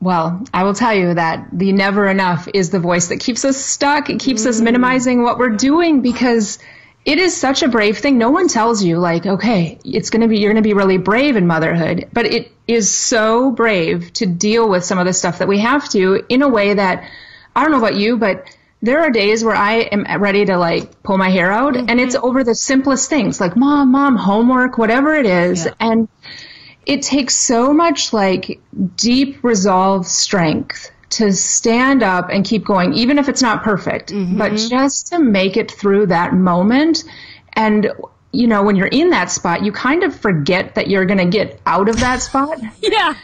Well, 0.00 0.44
I 0.52 0.62
will 0.62 0.74
tell 0.74 0.94
you 0.94 1.14
that 1.14 1.48
the 1.52 1.72
never 1.72 2.06
enough 2.06 2.48
is 2.52 2.70
the 2.70 2.78
voice 2.78 3.08
that 3.08 3.18
keeps 3.18 3.44
us 3.44 3.56
stuck. 3.56 4.10
It 4.10 4.20
keeps 4.20 4.46
us 4.46 4.60
mm. 4.60 4.64
minimizing 4.64 5.22
what 5.22 5.38
we're 5.38 5.56
doing 5.56 6.02
because 6.02 6.58
it 7.08 7.18
is 7.18 7.34
such 7.34 7.62
a 7.62 7.68
brave 7.68 7.96
thing. 7.96 8.18
No 8.18 8.28
one 8.28 8.48
tells 8.48 8.84
you 8.84 8.98
like, 8.98 9.24
okay, 9.24 9.78
it's 9.82 10.10
going 10.10 10.20
to 10.20 10.28
be, 10.28 10.40
you're 10.40 10.52
going 10.52 10.62
to 10.62 10.68
be 10.68 10.74
really 10.74 10.98
brave 10.98 11.36
in 11.36 11.46
motherhood, 11.46 12.06
but 12.12 12.26
it 12.26 12.52
is 12.66 12.94
so 12.94 13.50
brave 13.50 14.12
to 14.12 14.26
deal 14.26 14.68
with 14.68 14.84
some 14.84 14.98
of 14.98 15.06
the 15.06 15.14
stuff 15.14 15.38
that 15.38 15.48
we 15.48 15.58
have 15.60 15.88
to 15.88 16.22
in 16.28 16.42
a 16.42 16.48
way 16.48 16.74
that 16.74 17.10
I 17.56 17.62
don't 17.62 17.70
know 17.70 17.78
about 17.78 17.96
you, 17.96 18.18
but 18.18 18.54
there 18.82 19.00
are 19.00 19.08
days 19.08 19.42
where 19.42 19.56
I 19.56 19.76
am 19.76 20.04
ready 20.20 20.44
to 20.44 20.58
like 20.58 21.02
pull 21.02 21.16
my 21.16 21.30
hair 21.30 21.50
out 21.50 21.78
and 21.78 21.98
it's 21.98 22.14
mm-hmm. 22.14 22.26
over 22.26 22.44
the 22.44 22.54
simplest 22.54 23.08
things 23.08 23.40
like 23.40 23.56
mom, 23.56 23.90
mom, 23.90 24.16
homework, 24.16 24.76
whatever 24.76 25.14
it 25.14 25.24
is. 25.24 25.64
Yeah. 25.64 25.72
And 25.80 26.08
it 26.84 27.00
takes 27.00 27.34
so 27.34 27.72
much 27.72 28.12
like 28.12 28.60
deep 28.96 29.42
resolve 29.42 30.06
strength 30.06 30.90
to 31.10 31.32
stand 31.32 32.02
up 32.02 32.28
and 32.30 32.44
keep 32.44 32.64
going, 32.64 32.94
even 32.94 33.18
if 33.18 33.28
it's 33.28 33.42
not 33.42 33.62
perfect, 33.62 34.12
mm-hmm. 34.12 34.36
but 34.36 34.56
just 34.56 35.08
to 35.08 35.18
make 35.18 35.56
it 35.56 35.70
through 35.70 36.06
that 36.06 36.34
moment. 36.34 37.04
And, 37.54 37.90
you 38.32 38.46
know, 38.46 38.62
when 38.62 38.76
you're 38.76 38.88
in 38.88 39.10
that 39.10 39.30
spot, 39.30 39.64
you 39.64 39.72
kind 39.72 40.04
of 40.04 40.14
forget 40.14 40.74
that 40.74 40.88
you're 40.88 41.06
going 41.06 41.18
to 41.18 41.26
get 41.26 41.60
out 41.66 41.88
of 41.88 42.00
that 42.00 42.22
spot. 42.22 42.58
Yeah. 42.80 43.14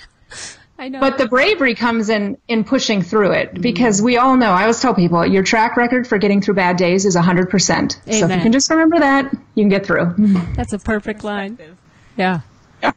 I 0.76 0.88
know. 0.88 0.98
But 0.98 1.18
the 1.18 1.28
bravery 1.28 1.76
comes 1.76 2.08
in 2.08 2.36
in 2.48 2.64
pushing 2.64 3.00
through 3.00 3.30
it 3.30 3.52
mm-hmm. 3.52 3.60
because 3.60 4.02
we 4.02 4.16
all 4.16 4.36
know. 4.36 4.50
I 4.50 4.62
always 4.62 4.80
tell 4.80 4.92
people 4.92 5.24
your 5.24 5.44
track 5.44 5.76
record 5.76 6.04
for 6.06 6.18
getting 6.18 6.40
through 6.40 6.54
bad 6.54 6.76
days 6.76 7.04
is 7.04 7.14
100%. 7.14 7.92
So 7.92 8.00
if 8.10 8.20
you 8.20 8.26
can 8.42 8.50
just 8.50 8.68
remember 8.70 8.98
that, 8.98 9.32
you 9.54 9.62
can 9.62 9.68
get 9.68 9.86
through. 9.86 10.06
Mm-hmm. 10.06 10.54
That's 10.54 10.72
a 10.72 10.78
perfect 10.80 11.22
line. 11.22 11.58
Yeah. 12.16 12.40
Well, 12.82 12.92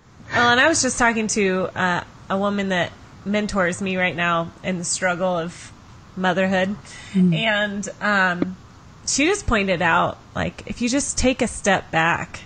and 0.50 0.60
I 0.60 0.68
was 0.68 0.82
just 0.82 0.98
talking 0.98 1.28
to 1.28 1.70
uh, 1.76 2.04
a 2.30 2.38
woman 2.38 2.70
that 2.70 2.92
mentors 3.28 3.82
me 3.82 3.98
right 3.98 4.16
now 4.16 4.52
in 4.64 4.78
the 4.78 4.84
struggle 4.84 5.38
of 5.38 5.72
motherhood, 6.16 6.76
and 7.14 7.88
um, 8.02 8.58
she 9.06 9.26
just 9.26 9.46
pointed 9.48 9.82
out 9.82 10.18
like 10.36 10.64
if 10.66 10.82
you 10.82 10.90
just 10.90 11.18
take 11.18 11.42
a 11.42 11.48
step 11.48 11.92
back 11.92 12.42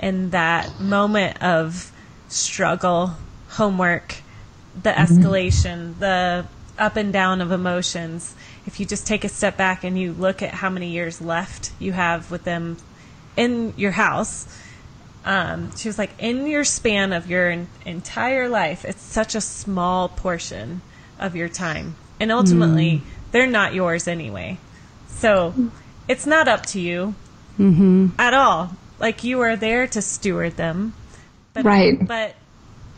in 0.00 0.30
that 0.30 0.80
moment 0.80 1.40
of 1.42 1.92
struggle, 2.28 3.12
homework, 3.48 4.16
the 4.82 4.90
escalation, 4.90 5.98
the 5.98 6.46
up 6.78 6.96
and 6.96 7.12
down 7.12 7.40
of 7.40 7.52
emotions. 7.52 8.34
If 8.66 8.80
you 8.80 8.86
just 8.86 9.06
take 9.06 9.24
a 9.24 9.28
step 9.28 9.56
back 9.56 9.84
and 9.84 9.98
you 9.98 10.12
look 10.12 10.42
at 10.42 10.54
how 10.54 10.70
many 10.70 10.88
years 10.90 11.20
left 11.20 11.72
you 11.78 11.92
have 11.92 12.30
with 12.30 12.44
them 12.44 12.78
in 13.36 13.74
your 13.76 13.92
house, 13.92 14.46
um, 15.24 15.74
she 15.76 15.88
was 15.88 15.98
like, 15.98 16.10
in 16.18 16.46
your 16.46 16.64
span 16.64 17.12
of 17.12 17.30
your 17.30 17.50
en- 17.50 17.68
entire 17.86 18.48
life, 18.48 18.84
it's 18.84 19.02
such 19.02 19.34
a 19.34 19.40
small 19.40 20.08
portion 20.08 20.82
of 21.18 21.36
your 21.36 21.48
time. 21.48 21.94
And 22.18 22.32
ultimately, 22.32 23.02
they're 23.30 23.46
not 23.46 23.74
yours 23.74 24.08
anyway. 24.08 24.58
So 25.08 25.54
it's 26.08 26.26
not 26.26 26.48
up 26.48 26.66
to 26.66 26.80
you 26.80 27.14
mm-hmm. 27.58 28.08
at 28.18 28.34
all. 28.34 28.76
Like 28.98 29.24
you 29.24 29.40
are 29.40 29.56
there 29.56 29.86
to 29.88 30.02
steward 30.02 30.56
them. 30.56 30.94
But, 31.52 31.64
Right. 31.64 32.06
But 32.06 32.34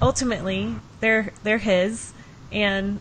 ultimately, 0.00 0.74
they're, 1.00 1.32
they're 1.42 1.58
his. 1.58 2.12
And 2.52 3.00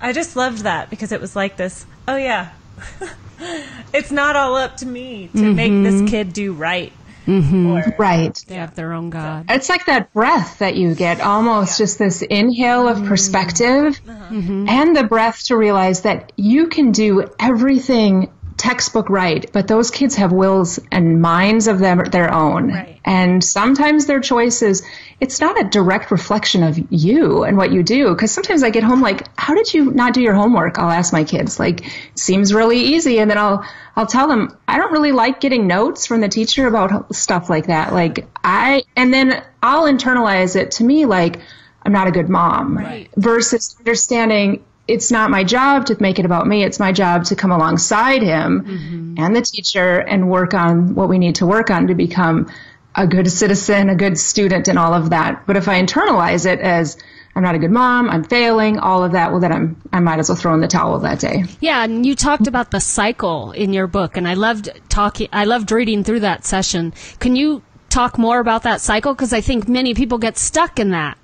I 0.00 0.12
just 0.12 0.36
loved 0.36 0.58
that 0.58 0.90
because 0.90 1.12
it 1.12 1.20
was 1.20 1.36
like 1.36 1.56
this, 1.56 1.86
oh 2.08 2.16
yeah, 2.16 2.52
it's 3.92 4.10
not 4.10 4.36
all 4.36 4.56
up 4.56 4.78
to 4.78 4.86
me 4.86 5.28
to 5.34 5.54
make 5.54 5.72
this 5.72 6.08
kid 6.10 6.32
do 6.32 6.52
right. 6.52 6.92
Mm-hmm. 7.26 7.66
Or, 7.66 7.94
Right. 7.98 8.44
They 8.46 8.56
have 8.56 8.74
their 8.74 8.92
own 8.92 9.10
God. 9.10 9.46
It's 9.48 9.68
like 9.68 9.86
that 9.86 10.12
breath 10.12 10.58
that 10.58 10.76
you 10.76 10.94
get, 10.94 11.20
almost 11.20 11.78
just 11.78 11.98
this 11.98 12.22
inhale 12.22 12.88
of 12.88 12.98
mm-hmm. 12.98 13.08
perspective 13.08 14.00
uh-huh. 14.08 14.34
and 14.68 14.96
the 14.96 15.04
breath 15.04 15.44
to 15.46 15.56
realize 15.56 16.02
that 16.02 16.32
you 16.36 16.66
can 16.68 16.92
do 16.92 17.30
everything 17.38 18.30
textbook 18.56 19.10
right, 19.10 19.50
but 19.52 19.68
those 19.68 19.90
kids 19.90 20.14
have 20.16 20.32
wills 20.32 20.78
and 20.90 21.20
minds 21.20 21.66
of 21.66 21.78
them, 21.78 22.02
their 22.04 22.32
own. 22.32 22.72
Right. 22.72 23.00
And 23.04 23.42
sometimes 23.42 24.06
their 24.06 24.20
choices, 24.20 24.82
it's 25.20 25.40
not 25.40 25.60
a 25.60 25.64
direct 25.68 26.10
reflection 26.10 26.62
of 26.62 26.78
you 26.90 27.44
and 27.44 27.56
what 27.56 27.72
you 27.72 27.82
do. 27.82 28.10
Because 28.10 28.32
sometimes 28.32 28.62
I 28.62 28.70
get 28.70 28.82
home 28.82 29.00
like, 29.00 29.26
how 29.38 29.54
did 29.54 29.72
you 29.74 29.90
not 29.90 30.14
do 30.14 30.22
your 30.22 30.34
homework? 30.34 30.78
I'll 30.78 30.90
ask 30.90 31.12
my 31.12 31.24
kids. 31.24 31.58
Like, 31.58 31.84
seems 32.14 32.54
really 32.54 32.78
easy. 32.78 33.18
And 33.18 33.30
then 33.30 33.38
I'll, 33.38 33.64
I'll 33.96 34.06
tell 34.06 34.28
them, 34.28 34.56
I 34.66 34.78
don't 34.78 34.92
really 34.92 35.12
like 35.12 35.40
getting 35.40 35.66
notes 35.66 36.06
from 36.06 36.20
the 36.20 36.28
teacher 36.28 36.66
about 36.66 37.14
stuff 37.14 37.50
like 37.50 37.66
that. 37.66 37.92
Like, 37.92 38.26
I, 38.42 38.84
and 38.96 39.12
then 39.12 39.44
I'll 39.62 39.84
internalize 39.84 40.56
it 40.56 40.72
to 40.72 40.84
me 40.84 41.06
like, 41.06 41.40
I'm 41.82 41.92
not 41.92 42.06
a 42.06 42.12
good 42.12 42.28
mom. 42.28 42.78
Right. 42.78 43.10
Versus 43.16 43.76
understanding 43.78 44.64
it's 44.86 45.10
not 45.10 45.30
my 45.30 45.44
job 45.44 45.86
to 45.86 45.96
make 46.00 46.18
it 46.18 46.26
about 46.26 46.46
me. 46.46 46.62
It's 46.62 46.78
my 46.78 46.92
job 46.92 47.24
to 47.26 47.36
come 47.36 47.50
alongside 47.50 48.22
him 48.22 48.62
mm-hmm. 48.62 49.14
and 49.18 49.34
the 49.34 49.42
teacher 49.42 49.98
and 49.98 50.28
work 50.28 50.52
on 50.52 50.94
what 50.94 51.08
we 51.08 51.18
need 51.18 51.36
to 51.36 51.46
work 51.46 51.70
on 51.70 51.86
to 51.86 51.94
become 51.94 52.50
a 52.94 53.06
good 53.06 53.30
citizen, 53.30 53.88
a 53.88 53.96
good 53.96 54.18
student, 54.18 54.68
and 54.68 54.78
all 54.78 54.94
of 54.94 55.10
that. 55.10 55.46
But 55.46 55.56
if 55.56 55.68
I 55.68 55.80
internalize 55.82 56.46
it 56.46 56.60
as 56.60 56.96
I'm 57.34 57.42
not 57.42 57.54
a 57.54 57.58
good 57.58 57.70
mom, 57.70 58.08
I'm 58.08 58.22
failing, 58.22 58.78
all 58.78 59.02
of 59.02 59.12
that, 59.12 59.32
well, 59.32 59.40
then 59.40 59.52
I'm, 59.52 59.82
I 59.92 59.98
might 60.00 60.20
as 60.20 60.28
well 60.28 60.36
throw 60.36 60.54
in 60.54 60.60
the 60.60 60.68
towel 60.68 60.98
that 61.00 61.18
day. 61.18 61.44
Yeah, 61.60 61.82
and 61.82 62.06
you 62.06 62.14
talked 62.14 62.46
about 62.46 62.70
the 62.70 62.80
cycle 62.80 63.50
in 63.52 63.72
your 63.72 63.88
book, 63.88 64.16
and 64.16 64.28
I 64.28 64.34
loved 64.34 64.68
talking. 64.88 65.28
I 65.32 65.44
loved 65.44 65.72
reading 65.72 66.04
through 66.04 66.20
that 66.20 66.44
session. 66.44 66.92
Can 67.18 67.34
you 67.34 67.62
talk 67.88 68.18
more 68.18 68.38
about 68.38 68.62
that 68.62 68.80
cycle? 68.80 69.14
Because 69.14 69.32
I 69.32 69.40
think 69.40 69.68
many 69.68 69.94
people 69.94 70.18
get 70.18 70.36
stuck 70.38 70.78
in 70.78 70.90
that. 70.90 71.18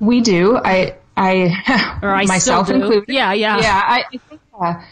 We 0.00 0.20
do. 0.20 0.56
I, 0.56 0.96
I, 1.20 1.98
Or 2.02 2.14
I 2.14 2.24
myself 2.24 2.70
included. 2.70 3.04
Yeah, 3.08 3.32
yeah. 3.32 3.60
Yeah, 3.60 3.82
I, 3.84 4.04
I 4.12 4.18
think 4.18 4.40
uh, 4.58 4.82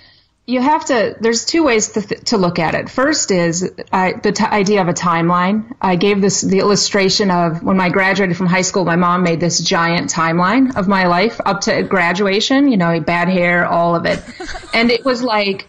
you 0.47 0.61
have 0.61 0.85
to. 0.87 1.17
There's 1.21 1.45
two 1.45 1.63
ways 1.65 1.89
to, 1.93 2.03
th- 2.03 2.23
to 2.25 2.39
look 2.39 2.59
at 2.59 2.75
it. 2.75 2.89
First 2.91 3.31
is 3.31 3.71
uh, 3.93 4.13
the 4.23 4.33
t- 4.33 4.45
idea 4.45 4.81
of 4.81 4.89
a 4.89 4.95
timeline. 4.95 5.75
I 5.81 5.97
gave 5.97 6.21
this 6.21 6.41
the 6.43 6.59
illustration 6.59 7.31
of 7.31 7.63
when 7.63 7.81
I 7.81 7.89
graduated 7.89 8.37
from 8.37 8.47
high 8.47 8.63
school. 8.63 8.85
My 8.85 8.97
mom 8.97 9.23
made 9.23 9.41
this 9.41 9.59
giant 9.61 10.11
timeline 10.11 10.77
of 10.77 10.87
my 10.89 11.07
life 11.07 11.41
up 11.45 11.63
to 11.63 11.83
graduation. 11.83 12.69
You 12.71 12.77
know, 12.77 13.01
bad 13.01 13.29
hair, 13.29 13.67
all 13.67 13.95
of 13.95 14.05
it, 14.07 14.23
and 14.75 14.91
it 14.91 15.05
was 15.05 15.23
like 15.23 15.69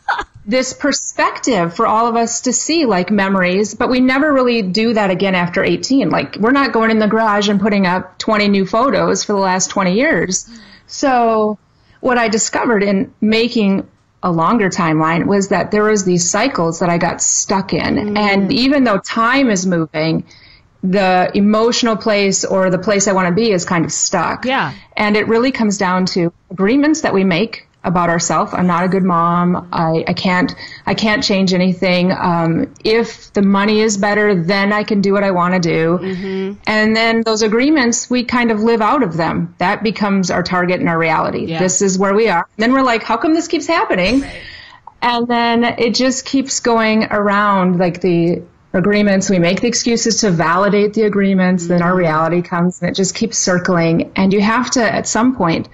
this 0.49 0.73
perspective 0.73 1.75
for 1.75 1.85
all 1.85 2.07
of 2.07 2.15
us 2.15 2.41
to 2.41 2.51
see 2.51 2.85
like 2.85 3.11
memories, 3.11 3.75
but 3.75 3.87
we 3.87 3.99
never 3.99 4.33
really 4.33 4.63
do 4.63 4.95
that 4.95 5.11
again 5.11 5.35
after 5.35 5.63
18. 5.63 6.09
Like 6.09 6.37
we're 6.37 6.51
not 6.51 6.73
going 6.73 6.89
in 6.89 6.97
the 6.97 7.07
garage 7.07 7.49
and 7.49 7.61
putting 7.61 7.85
up 7.85 8.17
20 8.17 8.47
new 8.47 8.65
photos 8.65 9.23
for 9.23 9.33
the 9.33 9.39
last 9.39 9.69
20 9.69 9.93
years. 9.93 10.49
So 10.87 11.59
what 11.99 12.17
I 12.17 12.29
discovered 12.29 12.81
in 12.81 13.13
making 13.21 13.87
a 14.23 14.31
longer 14.31 14.69
timeline 14.69 15.27
was 15.27 15.49
that 15.49 15.69
there 15.69 15.83
was 15.83 16.03
these 16.03 16.27
cycles 16.27 16.79
that 16.79 16.89
I 16.89 16.97
got 16.97 17.21
stuck 17.21 17.71
in. 17.71 17.95
Mm. 17.95 18.17
And 18.17 18.51
even 18.51 18.85
though 18.85 18.97
time 18.97 19.51
is 19.51 19.67
moving, 19.67 20.25
the 20.81 21.29
emotional 21.35 21.95
place 21.95 22.43
or 22.43 22.71
the 22.71 22.79
place 22.79 23.07
I 23.07 23.11
want 23.11 23.27
to 23.27 23.35
be 23.35 23.51
is 23.51 23.65
kind 23.65 23.85
of 23.85 23.91
stuck. 23.91 24.45
Yeah. 24.45 24.73
And 24.97 25.15
it 25.15 25.27
really 25.27 25.51
comes 25.51 25.77
down 25.77 26.07
to 26.07 26.33
agreements 26.49 27.01
that 27.01 27.13
we 27.13 27.23
make 27.23 27.68
about 27.83 28.09
ourselves. 28.09 28.53
I'm 28.53 28.67
not 28.67 28.83
a 28.83 28.87
good 28.89 29.03
mom. 29.03 29.69
I, 29.71 30.03
I 30.07 30.13
can't 30.13 30.53
I 30.85 30.93
can't 30.93 31.23
change 31.23 31.53
anything. 31.53 32.11
Um, 32.11 32.73
if 32.83 33.31
the 33.33 33.41
money 33.41 33.79
is 33.79 33.97
better, 33.97 34.35
then 34.35 34.73
I 34.73 34.83
can 34.83 34.99
do 35.01 35.13
what 35.13 35.23
I 35.23 35.31
want 35.31 35.53
to 35.53 35.59
do. 35.59 36.57
And 36.67 36.95
then 36.95 37.21
those 37.21 37.41
agreements, 37.41 38.09
we 38.09 38.23
kind 38.25 38.51
of 38.51 38.59
live 38.59 38.81
out 38.81 39.01
of 39.01 39.15
them. 39.15 39.55
That 39.59 39.81
becomes 39.81 40.29
our 40.29 40.43
target 40.43 40.81
and 40.81 40.89
our 40.89 40.99
reality. 40.99 41.45
Yeah. 41.45 41.59
This 41.59 41.81
is 41.81 41.97
where 41.97 42.13
we 42.13 42.27
are. 42.27 42.47
And 42.57 42.63
then 42.63 42.73
we're 42.73 42.83
like, 42.83 43.03
how 43.03 43.15
come 43.15 43.33
this 43.33 43.47
keeps 43.47 43.67
happening? 43.67 44.23
And 45.01 45.27
then 45.27 45.63
it 45.63 45.95
just 45.95 46.25
keeps 46.25 46.59
going 46.59 47.05
around 47.05 47.79
like 47.79 48.01
the 48.01 48.41
agreements. 48.73 49.29
We 49.29 49.39
make 49.39 49.61
the 49.61 49.67
excuses 49.67 50.19
to 50.21 50.31
validate 50.31 50.93
the 50.93 51.03
agreements. 51.03 51.67
Then 51.67 51.81
our 51.81 51.95
reality 51.95 52.41
comes 52.41 52.81
and 52.81 52.91
it 52.91 52.95
just 52.95 53.15
keeps 53.15 53.37
circling. 53.37 54.11
And 54.17 54.33
you 54.33 54.41
have 54.41 54.69
to, 54.71 54.83
at 54.83 55.07
some 55.07 55.37
point, 55.37 55.69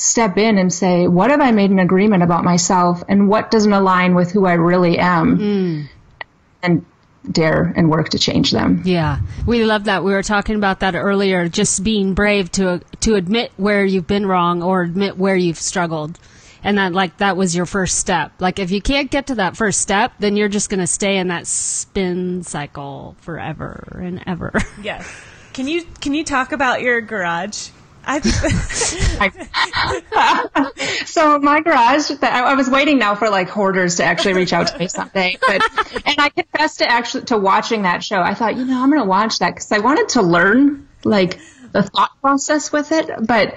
step 0.00 0.38
in 0.38 0.56
and 0.56 0.72
say, 0.72 1.06
what 1.06 1.30
have 1.30 1.42
I 1.42 1.50
made 1.50 1.70
an 1.70 1.78
agreement 1.78 2.22
about 2.22 2.42
myself 2.42 3.04
and 3.06 3.28
what 3.28 3.50
doesn't 3.50 3.72
align 3.72 4.14
with 4.14 4.32
who 4.32 4.46
I 4.46 4.54
really 4.54 4.98
am? 4.98 5.36
Hmm. 5.36 5.82
And 6.62 6.86
dare 7.30 7.72
and 7.76 7.90
work 7.90 8.08
to 8.10 8.18
change 8.18 8.50
them. 8.50 8.80
Yeah, 8.84 9.20
we 9.46 9.64
love 9.64 9.84
that. 9.84 10.02
We 10.02 10.12
were 10.12 10.22
talking 10.22 10.56
about 10.56 10.80
that 10.80 10.94
earlier. 10.94 11.48
Just 11.48 11.84
being 11.84 12.14
brave 12.14 12.50
to 12.52 12.80
to 13.00 13.14
admit 13.14 13.52
where 13.58 13.84
you've 13.84 14.06
been 14.06 14.24
wrong 14.24 14.62
or 14.62 14.82
admit 14.82 15.18
where 15.18 15.36
you've 15.36 15.58
struggled, 15.58 16.18
and 16.62 16.78
that 16.78 16.92
like 16.92 17.18
that 17.18 17.36
was 17.36 17.54
your 17.54 17.66
first 17.66 17.98
step. 17.98 18.32
Like 18.40 18.58
if 18.58 18.70
you 18.70 18.80
can't 18.80 19.10
get 19.10 19.26
to 19.28 19.34
that 19.36 19.56
first 19.56 19.80
step, 19.80 20.12
then 20.18 20.34
you're 20.34 20.48
just 20.48 20.70
going 20.70 20.80
to 20.80 20.86
stay 20.86 21.18
in 21.18 21.28
that 21.28 21.46
spin 21.46 22.42
cycle 22.42 23.16
forever 23.20 24.00
and 24.02 24.22
ever. 24.26 24.52
Yes. 24.82 25.06
Can 25.52 25.68
you 25.68 25.84
can 26.00 26.14
you 26.14 26.24
talk 26.24 26.52
about 26.52 26.80
your 26.80 27.02
garage? 27.02 27.68
I 28.10 29.30
So 31.06 31.38
my 31.38 31.60
garage, 31.60 32.10
I 32.22 32.40
I 32.40 32.54
was 32.54 32.68
waiting 32.68 32.98
now 32.98 33.14
for 33.14 33.30
like 33.30 33.48
hoarders 33.48 33.96
to 33.96 34.04
actually 34.04 34.34
reach 34.34 34.52
out 34.52 34.66
to 34.68 34.78
me 34.78 34.88
someday. 34.88 35.38
But 35.40 35.62
and 36.04 36.16
I 36.18 36.30
confess 36.30 36.78
to 36.78 36.90
actually 36.90 37.24
to 37.26 37.38
watching 37.38 37.82
that 37.82 38.02
show. 38.02 38.20
I 38.20 38.34
thought, 38.34 38.56
you 38.56 38.64
know, 38.64 38.82
I'm 38.82 38.90
going 38.90 39.02
to 39.02 39.08
watch 39.08 39.38
that 39.38 39.50
because 39.54 39.70
I 39.72 39.78
wanted 39.78 40.10
to 40.10 40.22
learn 40.22 40.88
like 41.04 41.40
the 41.72 41.82
thought 41.82 42.10
process 42.20 42.72
with 42.72 42.92
it. 42.92 43.10
But 43.26 43.54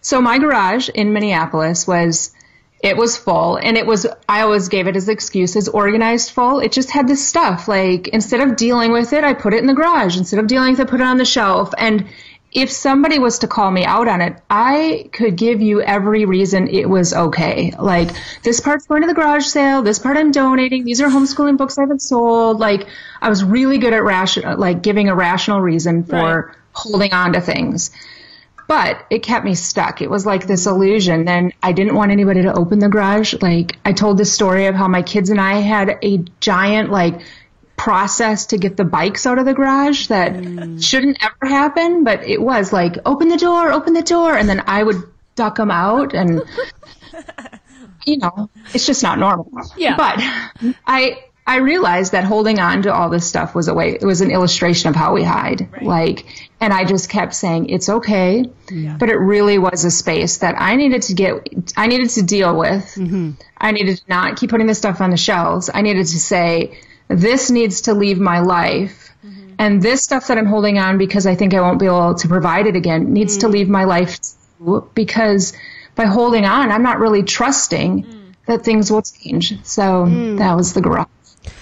so 0.00 0.20
my 0.20 0.38
garage 0.38 0.88
in 0.88 1.12
Minneapolis 1.12 1.86
was 1.86 2.32
it 2.80 2.96
was 2.96 3.16
full 3.16 3.56
and 3.56 3.78
it 3.78 3.86
was 3.86 4.06
i 4.28 4.42
always 4.42 4.68
gave 4.68 4.86
it 4.86 4.96
as 4.96 5.08
excuses 5.08 5.66
organized 5.66 6.30
full 6.30 6.60
it 6.60 6.72
just 6.72 6.90
had 6.90 7.08
this 7.08 7.26
stuff 7.26 7.68
like 7.68 8.08
instead 8.08 8.46
of 8.46 8.54
dealing 8.54 8.92
with 8.92 9.14
it 9.14 9.24
i 9.24 9.32
put 9.32 9.54
it 9.54 9.60
in 9.60 9.66
the 9.66 9.72
garage 9.72 10.18
instead 10.18 10.38
of 10.38 10.46
dealing 10.46 10.72
with 10.72 10.80
it 10.80 10.88
put 10.88 11.00
it 11.00 11.06
on 11.06 11.16
the 11.16 11.24
shelf 11.24 11.72
and 11.78 12.06
if 12.56 12.70
somebody 12.72 13.18
was 13.18 13.38
to 13.40 13.46
call 13.46 13.70
me 13.70 13.84
out 13.84 14.08
on 14.08 14.20
it 14.22 14.40
i 14.48 15.08
could 15.12 15.36
give 15.36 15.60
you 15.60 15.82
every 15.82 16.24
reason 16.24 16.66
it 16.68 16.88
was 16.88 17.12
okay 17.12 17.70
like 17.78 18.10
this 18.42 18.60
part's 18.60 18.86
going 18.86 19.02
to 19.02 19.06
the 19.06 19.14
garage 19.14 19.44
sale 19.44 19.82
this 19.82 19.98
part 19.98 20.16
i'm 20.16 20.32
donating 20.32 20.84
these 20.84 21.00
are 21.02 21.08
homeschooling 21.08 21.58
books 21.58 21.76
i 21.76 21.82
haven't 21.82 22.00
sold 22.00 22.58
like 22.58 22.88
i 23.20 23.28
was 23.28 23.44
really 23.44 23.76
good 23.76 23.92
at 23.92 24.02
ration 24.02 24.58
like 24.58 24.82
giving 24.82 25.08
a 25.10 25.14
rational 25.14 25.60
reason 25.60 26.02
for 26.02 26.46
Right. 26.46 26.56
holding 26.72 27.12
on 27.12 27.34
to 27.34 27.40
things 27.42 27.90
but 28.68 29.06
it 29.10 29.22
kept 29.22 29.44
me 29.44 29.54
stuck. 29.54 30.02
It 30.02 30.10
was 30.10 30.26
like 30.26 30.48
this 30.48 30.66
illusion. 30.66 31.24
Then 31.24 31.52
I 31.62 31.70
didn't 31.70 31.94
want 31.94 32.10
anybody 32.10 32.42
to 32.42 32.52
open 32.52 32.80
the 32.80 32.88
garage. 32.88 33.32
Like 33.40 33.78
I 33.84 33.92
told 33.92 34.18
this 34.18 34.32
story 34.32 34.66
of 34.66 34.74
how 34.74 34.88
my 34.88 35.02
kids 35.02 35.30
and 35.30 35.40
I 35.40 35.60
had 35.60 35.98
a 36.02 36.18
giant 36.40 36.90
like 36.90 37.20
process 37.86 38.46
to 38.46 38.58
get 38.58 38.76
the 38.76 38.84
bikes 38.84 39.26
out 39.26 39.38
of 39.38 39.44
the 39.44 39.54
garage 39.54 40.08
that 40.08 40.32
mm. 40.32 40.82
shouldn't 40.82 41.16
ever 41.22 41.46
happen, 41.48 42.02
but 42.02 42.26
it 42.28 42.42
was 42.42 42.72
like, 42.72 42.98
open 43.06 43.28
the 43.28 43.36
door, 43.36 43.70
open 43.70 43.92
the 43.92 44.02
door. 44.02 44.36
And 44.36 44.48
then 44.48 44.64
I 44.66 44.82
would 44.82 45.04
duck 45.36 45.54
them 45.54 45.70
out 45.70 46.12
and, 46.12 46.42
you 48.04 48.16
know, 48.18 48.50
it's 48.74 48.86
just 48.86 49.04
not 49.04 49.20
normal. 49.20 49.52
Yeah. 49.76 49.96
But 49.96 50.16
I, 50.84 51.26
I 51.46 51.58
realized 51.58 52.10
that 52.10 52.24
holding 52.24 52.58
on 52.58 52.82
to 52.82 52.92
all 52.92 53.08
this 53.08 53.24
stuff 53.24 53.54
was 53.54 53.68
a 53.68 53.74
way, 53.74 53.96
it 54.00 54.04
was 54.04 54.20
an 54.20 54.32
illustration 54.32 54.88
of 54.88 54.96
how 54.96 55.14
we 55.14 55.22
hide. 55.22 55.68
Like, 55.80 56.26
and 56.60 56.72
I 56.72 56.84
just 56.84 57.08
kept 57.08 57.36
saying, 57.36 57.68
it's 57.68 57.88
okay. 57.88 58.50
But 58.98 59.10
it 59.10 59.16
really 59.16 59.58
was 59.58 59.84
a 59.84 59.92
space 59.92 60.38
that 60.38 60.56
I 60.58 60.74
needed 60.74 61.02
to 61.02 61.14
get, 61.14 61.72
I 61.76 61.86
needed 61.86 62.10
to 62.10 62.24
deal 62.24 62.58
with. 62.58 62.96
Mm-hmm. 62.96 63.30
I 63.56 63.70
needed 63.70 63.98
to 63.98 64.04
not 64.08 64.38
keep 64.38 64.50
putting 64.50 64.66
this 64.66 64.78
stuff 64.78 65.00
on 65.00 65.10
the 65.10 65.16
shelves. 65.16 65.70
I 65.72 65.82
needed 65.82 66.06
to 66.06 66.18
say, 66.18 66.80
this 67.08 67.50
needs 67.50 67.82
to 67.82 67.94
leave 67.94 68.18
my 68.18 68.40
life. 68.40 69.10
Mm-hmm. 69.24 69.54
And 69.58 69.82
this 69.82 70.02
stuff 70.02 70.28
that 70.28 70.38
I'm 70.38 70.46
holding 70.46 70.78
on 70.78 70.98
because 70.98 71.26
I 71.26 71.34
think 71.34 71.54
I 71.54 71.60
won't 71.60 71.78
be 71.78 71.86
able 71.86 72.14
to 72.14 72.28
provide 72.28 72.66
it 72.66 72.76
again 72.76 73.12
needs 73.12 73.38
to 73.38 73.46
mm. 73.46 73.52
leave 73.52 73.68
my 73.68 73.84
life 73.84 74.18
too, 74.58 74.88
because 74.94 75.52
by 75.94 76.06
holding 76.06 76.44
on, 76.44 76.70
I'm 76.70 76.82
not 76.82 76.98
really 76.98 77.22
trusting 77.22 78.04
mm. 78.04 78.34
that 78.46 78.64
things 78.64 78.90
will 78.90 79.02
change. 79.02 79.64
So 79.64 80.06
mm. 80.06 80.38
that 80.38 80.54
was 80.54 80.74
the 80.74 80.80
garage. 80.80 81.06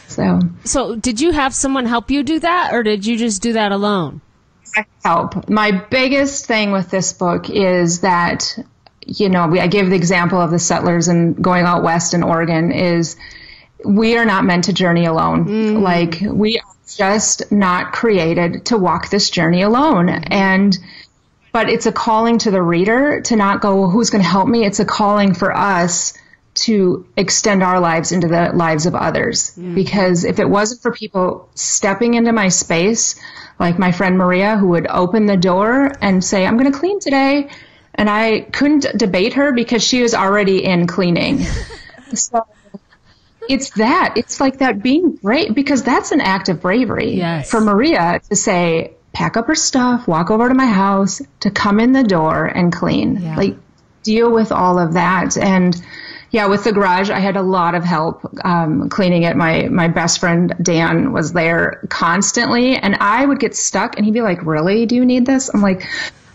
So 0.09 0.41
So, 0.65 0.97
did 0.97 1.21
you 1.21 1.33
have 1.33 1.55
someone 1.55 1.87
help 1.87 2.11
you 2.11 2.23
do 2.23 2.39
that, 2.41 2.73
or 2.73 2.83
did 2.83 3.05
you 3.05 3.17
just 3.17 3.43
do 3.43 3.55
that 3.55 3.73
alone? 3.73 4.21
help. 5.05 5.49
My 5.49 5.71
biggest 5.71 6.47
thing 6.47 6.73
with 6.73 6.91
this 6.91 7.13
book 7.13 7.51
is 7.51 8.01
that, 8.01 8.59
you 9.07 9.29
know, 9.29 9.47
we, 9.47 9.61
I 9.61 9.67
gave 9.67 9.91
the 9.91 9.97
example 9.97 10.41
of 10.41 10.51
the 10.51 10.59
settlers 10.59 11.09
and 11.09 11.43
going 11.43 11.65
out 11.65 11.83
west 11.83 12.15
in 12.15 12.23
Oregon 12.23 12.73
is 12.73 13.17
we 13.85 14.17
are 14.17 14.25
not 14.25 14.45
meant 14.45 14.65
to 14.65 14.73
journey 14.73 15.05
alone. 15.05 15.47
Mm. 15.47 15.83
Like 15.83 16.21
we 16.23 16.59
are 16.59 16.75
just 16.97 17.51
not 17.51 17.93
created 17.93 18.67
to 18.67 18.79
walk 18.79 19.11
this 19.11 19.31
journey 19.31 19.63
alone. 19.63 20.09
And, 20.09 20.77
but 21.53 21.69
it's 21.69 21.87
a 21.87 21.93
calling 21.93 22.39
to 22.39 22.51
the 22.51 22.63
reader 22.63 23.21
to 23.23 23.37
not 23.37 23.61
go, 23.61 23.81
well, 23.81 23.91
who's 23.91 24.11
going 24.11 24.23
to 24.23 24.29
help 24.29 24.49
me? 24.49 24.65
It's 24.65 24.81
a 24.81 24.85
calling 24.85 25.35
for 25.35 25.57
us 25.57 26.15
to 26.55 27.05
extend 27.17 27.63
our 27.63 27.81
lives 27.81 28.13
into 28.13 28.29
the 28.29 28.53
lives 28.55 28.87
of 28.87 28.95
others. 28.95 29.51
Because 29.75 30.25
if 30.25 30.39
it 30.39 30.49
wasn't 30.49 30.83
for 30.83 30.93
people 30.93 31.49
stepping 31.55 32.15
into 32.15 32.33
my 32.33 32.49
space, 32.49 33.21
like 33.59 33.79
my 33.79 33.91
friend 33.91 34.17
Maria, 34.17 34.57
who 34.57 34.69
would 34.69 34.87
open 34.89 35.27
the 35.27 35.37
door 35.37 35.93
and 36.01 36.25
say, 36.25 36.47
I'm 36.47 36.57
going 36.57 36.71
to 36.71 36.79
clean 36.79 37.01
today. 37.01 37.51
And 37.97 38.11
I 38.11 38.41
couldn't 38.53 38.87
debate 38.97 39.35
her 39.35 39.53
because 39.53 39.83
she 39.83 40.03
was 40.03 40.15
already 40.15 40.65
in 40.65 40.87
cleaning. 40.87 41.41
so 42.15 42.47
it's 43.49 43.71
that. 43.71 44.15
It's 44.17 44.41
like 44.41 44.59
that 44.59 44.83
being 44.83 45.13
brave 45.23 45.55
because 45.55 45.83
that's 45.83 46.13
an 46.13 46.21
act 46.21 46.49
of 46.49 46.61
bravery 46.61 47.15
Yes. 47.17 47.51
for 47.51 47.61
Maria 47.61 48.21
to 48.29 48.37
say, 48.37 48.93
pack 49.13 49.37
up 49.37 49.47
her 49.47 49.55
stuff, 49.55 50.09
walk 50.09 50.31
over 50.31 50.49
to 50.49 50.55
my 50.55 50.67
house, 50.67 51.23
to 51.41 51.51
come 51.51 51.79
in 51.81 51.93
the 51.93 52.03
door 52.03 52.45
and 52.47 52.73
clean. 52.73 53.21
Yeah. 53.23 53.37
Like 53.37 53.57
deal 54.03 54.31
with 54.33 54.53
all 54.53 54.79
of 54.79 54.95
that. 54.95 55.37
And 55.39 55.75
yeah, 56.31 56.47
with 56.47 56.65
the 56.65 56.73
garage, 56.73 57.11
I 57.11 57.21
had 57.21 57.37
a 57.37 57.43
lot 57.43 57.77
of 57.77 57.85
help 57.85 58.23
um, 58.45 58.89
cleaning 58.89 59.23
it. 59.23 59.37
My 59.37 59.69
my 59.69 59.87
best 59.87 60.19
friend 60.19 60.53
Dan 60.61 61.13
was 61.13 61.33
there 61.33 61.87
constantly, 61.91 62.77
and 62.77 62.97
I 62.97 63.25
would 63.25 63.39
get 63.39 63.55
stuck, 63.55 63.97
and 63.97 64.05
he'd 64.05 64.15
be 64.15 64.21
like, 64.21 64.45
"Really? 64.45 64.85
Do 64.85 64.97
you 64.97 65.05
need 65.05 65.27
this?" 65.27 65.49
I'm 65.55 65.61
like, 65.63 65.87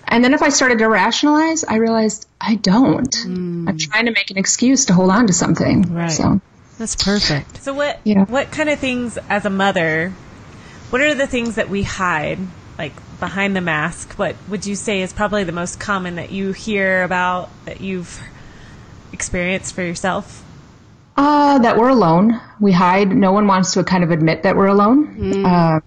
and 0.08 0.24
then 0.24 0.34
if 0.34 0.42
I 0.42 0.50
started 0.50 0.78
to 0.80 0.88
rationalize, 0.88 1.66
I 1.66 1.75
realized 1.75 2.30
I 2.39 2.56
don't. 2.56 3.13
I'm 3.25 3.78
trying 3.78 4.06
to 4.06 4.12
make 4.13 4.32
an 4.32 4.38
excuse 4.38 4.86
to 4.86 4.94
hold 4.94 5.10
on 5.10 5.28
to 5.28 5.34
something. 5.34 5.82
Right. 5.94 6.10
So 6.10 6.39
That's 6.79 6.95
perfect. 6.95 7.62
So 7.62 7.74
what 7.74 8.00
Yeah. 8.03 8.24
what 8.25 8.51
kind 8.51 8.69
of 8.69 8.79
things 8.79 9.19
as 9.29 9.45
a 9.45 9.50
mother 9.51 10.13
what 10.89 11.01
are 11.01 11.13
the 11.13 11.27
things 11.27 11.55
that 11.55 11.69
we 11.69 11.83
hide 11.83 12.39
like 12.77 12.93
behind 13.19 13.55
the 13.55 13.62
mask? 13.62 14.13
What 14.13 14.36
would 14.48 14.65
you 14.65 14.75
say 14.75 15.01
is 15.01 15.13
probably 15.13 15.43
the 15.43 15.51
most 15.51 15.79
common 15.79 16.15
that 16.15 16.31
you 16.31 16.51
hear 16.51 17.03
about 17.03 17.50
that 17.65 17.81
you've 17.81 18.19
experienced 19.13 19.75
for 19.75 19.83
yourself? 19.83 20.43
Uh, 21.15 21.59
that 21.59 21.77
we're 21.77 21.89
alone. 21.89 22.39
We 22.59 22.71
hide. 22.71 23.15
No 23.15 23.33
one 23.33 23.45
wants 23.45 23.74
to 23.74 23.83
kind 23.83 24.03
of 24.03 24.12
admit 24.12 24.43
that 24.43 24.55
we're 24.55 24.67
alone. 24.67 25.45
Uh, 25.45 25.82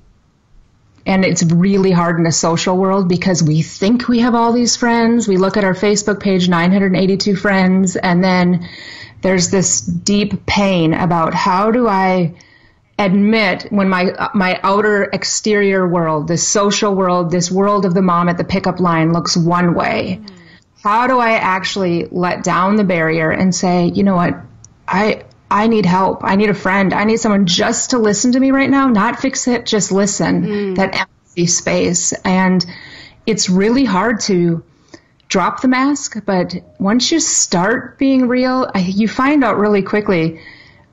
and 1.06 1.24
it's 1.24 1.42
really 1.42 1.90
hard 1.90 2.18
in 2.20 2.26
a 2.26 2.32
social 2.32 2.76
world 2.76 3.08
because 3.08 3.42
we 3.42 3.62
think 3.62 4.06
we 4.08 4.20
have 4.20 4.34
all 4.34 4.52
these 4.52 4.76
friends. 4.76 5.26
We 5.26 5.36
look 5.36 5.56
at 5.56 5.64
our 5.64 5.74
Facebook 5.74 6.20
page, 6.20 6.48
982 6.48 7.34
friends, 7.34 7.96
and 7.96 8.22
then 8.22 8.68
there's 9.22 9.50
this 9.50 9.80
deep 9.80 10.46
pain 10.46 10.92
about 10.94 11.34
how 11.34 11.70
do 11.70 11.88
I 11.88 12.34
admit 12.98 13.66
when 13.70 13.88
my 13.88 14.30
my 14.34 14.60
outer 14.62 15.04
exterior 15.04 15.88
world, 15.88 16.28
this 16.28 16.46
social 16.46 16.94
world, 16.94 17.30
this 17.30 17.50
world 17.50 17.84
of 17.84 17.94
the 17.94 18.02
mom 18.02 18.28
at 18.28 18.36
the 18.36 18.44
pickup 18.44 18.80
line 18.80 19.12
looks 19.12 19.36
one 19.36 19.74
way. 19.74 20.20
How 20.82 21.06
do 21.06 21.18
I 21.18 21.32
actually 21.32 22.06
let 22.10 22.42
down 22.42 22.76
the 22.76 22.84
barrier 22.84 23.30
and 23.30 23.54
say, 23.54 23.86
you 23.86 24.02
know 24.02 24.16
what, 24.16 24.34
I 24.86 25.24
I 25.50 25.66
need 25.66 25.86
help. 25.86 26.24
I 26.24 26.36
need 26.36 26.50
a 26.50 26.54
friend. 26.54 26.94
I 26.94 27.04
need 27.04 27.18
someone 27.18 27.46
just 27.46 27.90
to 27.90 27.98
listen 27.98 28.32
to 28.32 28.40
me 28.40 28.50
right 28.50 28.70
now, 28.70 28.88
not 28.88 29.20
fix 29.20 29.46
it, 29.46 29.66
just 29.66 29.92
listen. 29.92 30.42
Mm. 30.42 30.76
That 30.76 30.94
empathy 30.94 31.46
space. 31.46 32.12
And 32.24 32.64
it's 33.26 33.48
really 33.50 33.84
hard 33.84 34.20
to 34.20 34.64
drop 35.32 35.62
the 35.62 35.68
mask, 35.68 36.22
but 36.26 36.54
once 36.78 37.10
you 37.10 37.18
start 37.18 37.98
being 37.98 38.28
real, 38.28 38.70
I, 38.74 38.80
you 38.80 39.08
find 39.08 39.42
out 39.42 39.56
really 39.56 39.80
quickly 39.80 40.42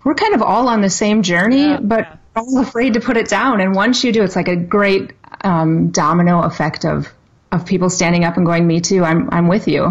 we're 0.05 0.13
kind 0.15 0.33
of 0.33 0.41
all 0.41 0.69
on 0.69 0.79
the 0.79 0.89
same 0.89 1.23
journey, 1.23 1.75
but 1.77 2.07
we're 2.33 2.41
all 2.41 2.59
afraid 2.59 2.93
to 2.93 3.01
put 3.01 3.17
it 3.17 3.27
down. 3.27 3.59
And 3.59 3.75
once 3.75 4.01
you 4.01 4.13
do, 4.13 4.23
it's 4.23 4.37
like 4.37 4.47
a 4.47 4.55
great 4.55 5.11
um, 5.41 5.91
domino 5.91 6.41
effect 6.43 6.85
of 6.85 7.11
of 7.51 7.65
people 7.65 7.89
standing 7.89 8.23
up 8.23 8.37
and 8.37 8.45
going, 8.45 8.65
"Me 8.65 8.79
too. 8.79 9.03
I'm 9.03 9.29
I'm 9.29 9.49
with 9.49 9.67
you." 9.67 9.83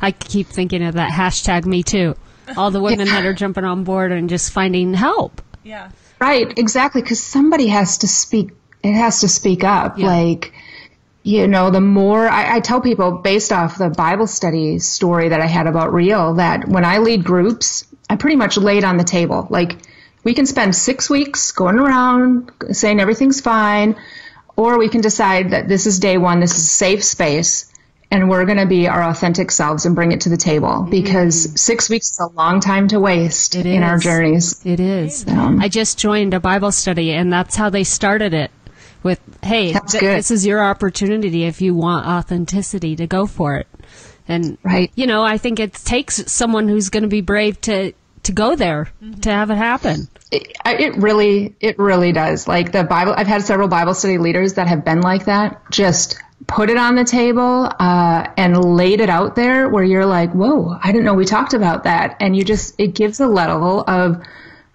I 0.00 0.12
keep 0.12 0.46
thinking 0.46 0.82
of 0.82 0.94
that 0.94 1.10
hashtag 1.10 1.66
Me 1.66 1.82
Too. 1.82 2.14
All 2.56 2.70
the 2.70 2.80
women 2.80 3.08
that 3.08 3.26
are 3.26 3.34
jumping 3.34 3.64
on 3.64 3.84
board 3.84 4.10
and 4.10 4.30
just 4.30 4.52
finding 4.52 4.94
help. 4.94 5.42
Yeah. 5.64 5.90
Right, 6.18 6.58
exactly. 6.58 7.02
Because 7.02 7.20
somebody 7.20 7.66
has 7.66 7.98
to 7.98 8.08
speak. 8.08 8.52
It 8.82 8.94
has 8.94 9.20
to 9.20 9.28
speak 9.28 9.64
up. 9.64 9.98
Yeah. 9.98 10.06
Like, 10.06 10.54
you 11.22 11.46
know, 11.46 11.70
the 11.70 11.80
more 11.80 12.28
I, 12.28 12.56
I 12.56 12.60
tell 12.60 12.80
people 12.80 13.18
based 13.18 13.52
off 13.52 13.78
the 13.78 13.90
Bible 13.90 14.26
study 14.26 14.78
story 14.78 15.28
that 15.28 15.40
I 15.40 15.46
had 15.46 15.66
about 15.66 15.92
real, 15.92 16.34
that 16.34 16.66
when 16.68 16.84
I 16.84 16.98
lead 16.98 17.24
groups, 17.24 17.86
I 18.08 18.16
pretty 18.16 18.36
much 18.36 18.56
lay 18.56 18.78
it 18.78 18.84
on 18.84 18.96
the 18.96 19.04
table. 19.04 19.46
Like, 19.50 19.76
we 20.24 20.34
can 20.34 20.46
spend 20.46 20.74
six 20.74 21.08
weeks 21.08 21.52
going 21.52 21.78
around 21.78 22.50
saying 22.72 23.00
everything's 23.00 23.40
fine, 23.40 23.96
or 24.56 24.78
we 24.78 24.88
can 24.88 25.00
decide 25.00 25.50
that 25.50 25.68
this 25.68 25.86
is 25.86 25.98
day 25.98 26.18
one. 26.18 26.40
This 26.40 26.52
is 26.52 26.64
a 26.64 26.68
safe 26.68 27.04
space. 27.04 27.72
And 28.10 28.30
we're 28.30 28.46
going 28.46 28.58
to 28.58 28.66
be 28.66 28.88
our 28.88 29.02
authentic 29.02 29.50
selves 29.50 29.84
and 29.84 29.94
bring 29.94 30.12
it 30.12 30.22
to 30.22 30.30
the 30.30 30.36
table 30.38 30.86
because 30.88 31.60
six 31.60 31.90
weeks 31.90 32.10
is 32.10 32.18
a 32.20 32.28
long 32.28 32.58
time 32.58 32.88
to 32.88 32.98
waste 32.98 33.54
It 33.54 33.66
in 33.66 33.82
our 33.82 33.98
journeys. 33.98 34.64
It 34.64 34.80
is. 34.80 35.28
Um, 35.28 35.60
I 35.60 35.68
just 35.68 35.98
joined 35.98 36.32
a 36.32 36.40
Bible 36.40 36.72
study, 36.72 37.12
and 37.12 37.30
that's 37.30 37.54
how 37.54 37.68
they 37.68 37.84
started 37.84 38.32
it. 38.32 38.50
With, 39.08 39.20
hey, 39.42 39.72
th- 39.72 40.00
this 40.00 40.30
is 40.30 40.44
your 40.46 40.62
opportunity 40.62 41.44
if 41.44 41.60
you 41.62 41.74
want 41.74 42.06
authenticity 42.06 42.94
to 42.96 43.06
go 43.06 43.26
for 43.26 43.56
it. 43.56 43.66
And 44.28 44.58
Right. 44.62 44.92
you 44.94 45.06
know, 45.06 45.22
I 45.24 45.38
think 45.38 45.58
it 45.58 45.72
takes 45.72 46.30
someone 46.30 46.68
who's 46.68 46.90
going 46.90 47.02
to 47.04 47.08
be 47.08 47.22
brave 47.22 47.58
to 47.62 47.92
to 48.24 48.32
go 48.32 48.54
there 48.56 48.88
to 49.22 49.30
have 49.30 49.50
it 49.50 49.56
happen. 49.56 50.08
it, 50.30 50.52
it 50.66 50.96
really 50.96 51.54
it 51.60 51.78
really 51.78 52.12
does 52.12 52.46
like 52.46 52.72
the 52.72 52.84
bible 52.84 53.14
i've 53.16 53.26
had 53.28 53.40
several 53.42 53.68
bible 53.68 53.94
study 53.94 54.18
leaders 54.18 54.54
that 54.54 54.66
have 54.66 54.84
been 54.84 55.00
like 55.00 55.24
that 55.24 55.62
just 55.70 56.18
put 56.46 56.68
it 56.68 56.76
on 56.76 56.94
the 56.96 57.04
table 57.04 57.70
uh, 57.78 58.26
and 58.36 58.62
laid 58.62 59.00
it 59.00 59.08
out 59.08 59.34
there 59.36 59.68
where 59.70 59.84
you're 59.84 60.04
like 60.04 60.30
whoa 60.32 60.76
i 60.82 60.92
didn't 60.92 61.04
know 61.06 61.14
we 61.14 61.24
talked 61.24 61.54
about 61.54 61.84
that 61.84 62.16
and 62.20 62.36
you 62.36 62.44
just 62.44 62.74
it 62.76 62.94
gives 62.94 63.18
a 63.20 63.26
level 63.26 63.82
of 63.88 64.20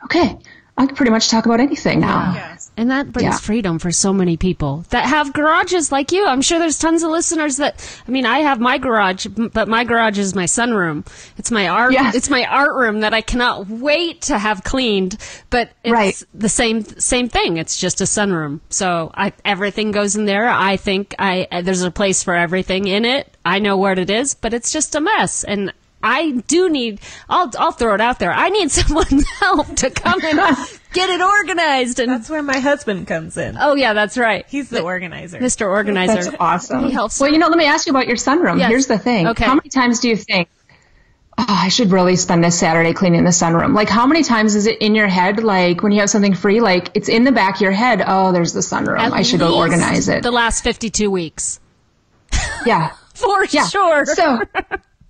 okay 0.06 0.36
i 0.78 0.88
can 0.88 0.96
pretty 0.96 1.12
much 1.12 1.30
talk 1.30 1.46
about 1.46 1.60
anything 1.60 2.00
now 2.00 2.53
And 2.76 2.90
that 2.90 3.12
brings 3.12 3.34
Yeah. 3.34 3.38
freedom 3.38 3.78
for 3.78 3.92
so 3.92 4.12
many 4.12 4.36
people 4.36 4.84
that 4.90 5.06
have 5.06 5.32
garages 5.32 5.92
like 5.92 6.12
you. 6.12 6.26
I'm 6.26 6.42
sure 6.42 6.58
there's 6.58 6.80
tons 6.80 7.04
of 7.04 7.12
listeners 7.12 7.58
that 7.58 7.76
I 8.08 8.12
mean, 8.12 8.26
I 8.26 8.40
have 8.40 8.60
my 8.60 8.78
garage, 8.80 9.28
but 9.28 9.68
my 9.68 9.84
garage 9.84 10.18
is 10.18 10.34
my 10.34 10.46
sunroom. 10.46 11.06
It's 11.38 11.52
my 11.52 11.68
art 11.68 11.94
Yes. 11.94 12.16
it's 12.16 12.30
my 12.32 12.46
art 12.46 12.74
room 12.76 13.02
that 13.02 13.14
I 13.14 13.22
cannot 13.22 13.70
wait 13.70 14.22
to 14.24 14.38
have 14.40 14.64
cleaned, 14.64 15.18
but 15.52 15.70
it's 15.84 15.92
Right. 15.94 16.24
the 16.34 16.50
same 16.50 16.84
same 16.98 17.30
thing. 17.30 17.58
It's 17.58 17.78
just 17.78 18.02
a 18.02 18.06
sunroom. 18.06 18.60
So 18.70 19.12
I 19.16 19.34
everything 19.46 19.92
goes 19.92 20.16
in 20.16 20.26
there. 20.26 20.50
I 20.50 20.78
think 20.78 21.14
I 21.20 21.48
there's 21.64 21.84
a 21.84 21.92
place 21.92 22.24
for 22.24 22.34
everything 22.36 22.88
in 22.88 23.06
it. 23.06 23.28
I 23.46 23.60
know 23.60 23.78
what 23.78 24.00
it 24.00 24.10
is, 24.10 24.34
but 24.34 24.54
it's 24.54 24.72
just 24.72 24.96
a 24.96 25.00
mess 25.02 25.44
and 25.44 25.72
I 26.04 26.32
do 26.32 26.70
need. 26.70 27.00
I'll 27.30 27.50
I'll 27.58 27.72
throw 27.72 27.96
it 27.96 28.02
out 28.02 28.20
there. 28.20 28.32
I 28.32 28.50
need 28.50 28.70
someone's 28.80 29.28
help 29.40 29.74
to 29.78 29.90
come 29.90 30.20
and 30.24 30.40
get 30.94 31.10
it 31.10 31.22
organized 31.22 32.00
and 32.00 32.12
That's 32.12 32.30
where 32.30 32.44
my 32.44 32.60
husband 32.60 33.08
comes 33.08 33.38
in. 33.38 33.56
Oh 33.60 33.74
yeah, 33.76 33.94
that's 33.94 34.18
right. 34.18 34.46
He's 34.48 34.70
the 34.70 34.82
organizer. 34.82 35.40
Mr. 35.40 35.68
Organizer. 35.68 36.14
that's 36.16 36.36
awesome 36.40 36.84
He 36.86 36.92
helps. 36.92 37.20
well 37.20 37.32
you 37.32 37.40
know 37.40 37.48
let 37.48 37.58
me 37.58 37.66
ask 37.66 37.88
you 37.88 37.92
about 37.92 38.08
your 38.08 38.18
sunroom 38.18 38.60
Yes. 38.60 38.70
here's 38.70 38.88
the 38.88 39.00
thing 39.00 39.28
Okay. 39.30 39.46
how 39.46 39.56
many 39.56 39.70
times 39.70 40.02
do 40.02 40.10
you 40.10 40.16
think 40.18 40.50
oh, 41.38 41.46
I 41.48 41.70
should 41.70 41.92
really 41.92 42.16
spend 42.16 42.44
this 42.44 42.60
Saturday 42.60 42.94
cleaning 42.94 43.24
the 43.24 43.32
sunroom. 43.32 43.74
Like, 43.74 43.90
how 43.90 44.06
many 44.06 44.22
times 44.22 44.54
is 44.54 44.68
it 44.68 44.80
in 44.84 44.94
your 44.94 45.08
head? 45.08 45.44
Like, 45.44 45.82
when 45.82 45.92
you 45.92 46.02
have 46.02 46.10
something 46.12 46.36
free, 46.36 46.62
like, 46.62 46.92
it's 46.94 47.10
in 47.10 47.24
the 47.24 47.32
back 47.32 47.56
of 47.56 47.62
your 47.62 47.72
head. 47.72 48.04
Oh, 48.06 48.32
there's 48.32 48.54
the 48.54 48.60
sunroom. 48.60 49.00
At 49.00 49.14
I 49.14 49.24
should 49.24 49.40
go 49.40 49.58
organize 49.58 50.10
it. 50.10 50.22
The 50.22 50.30
last 50.30 50.64
52 50.64 51.10
weeks. 51.10 51.60
yeah. 52.68 52.92
For 53.16 53.46
Yeah. 53.50 53.66
sure. 53.68 54.06
So, 54.06 54.42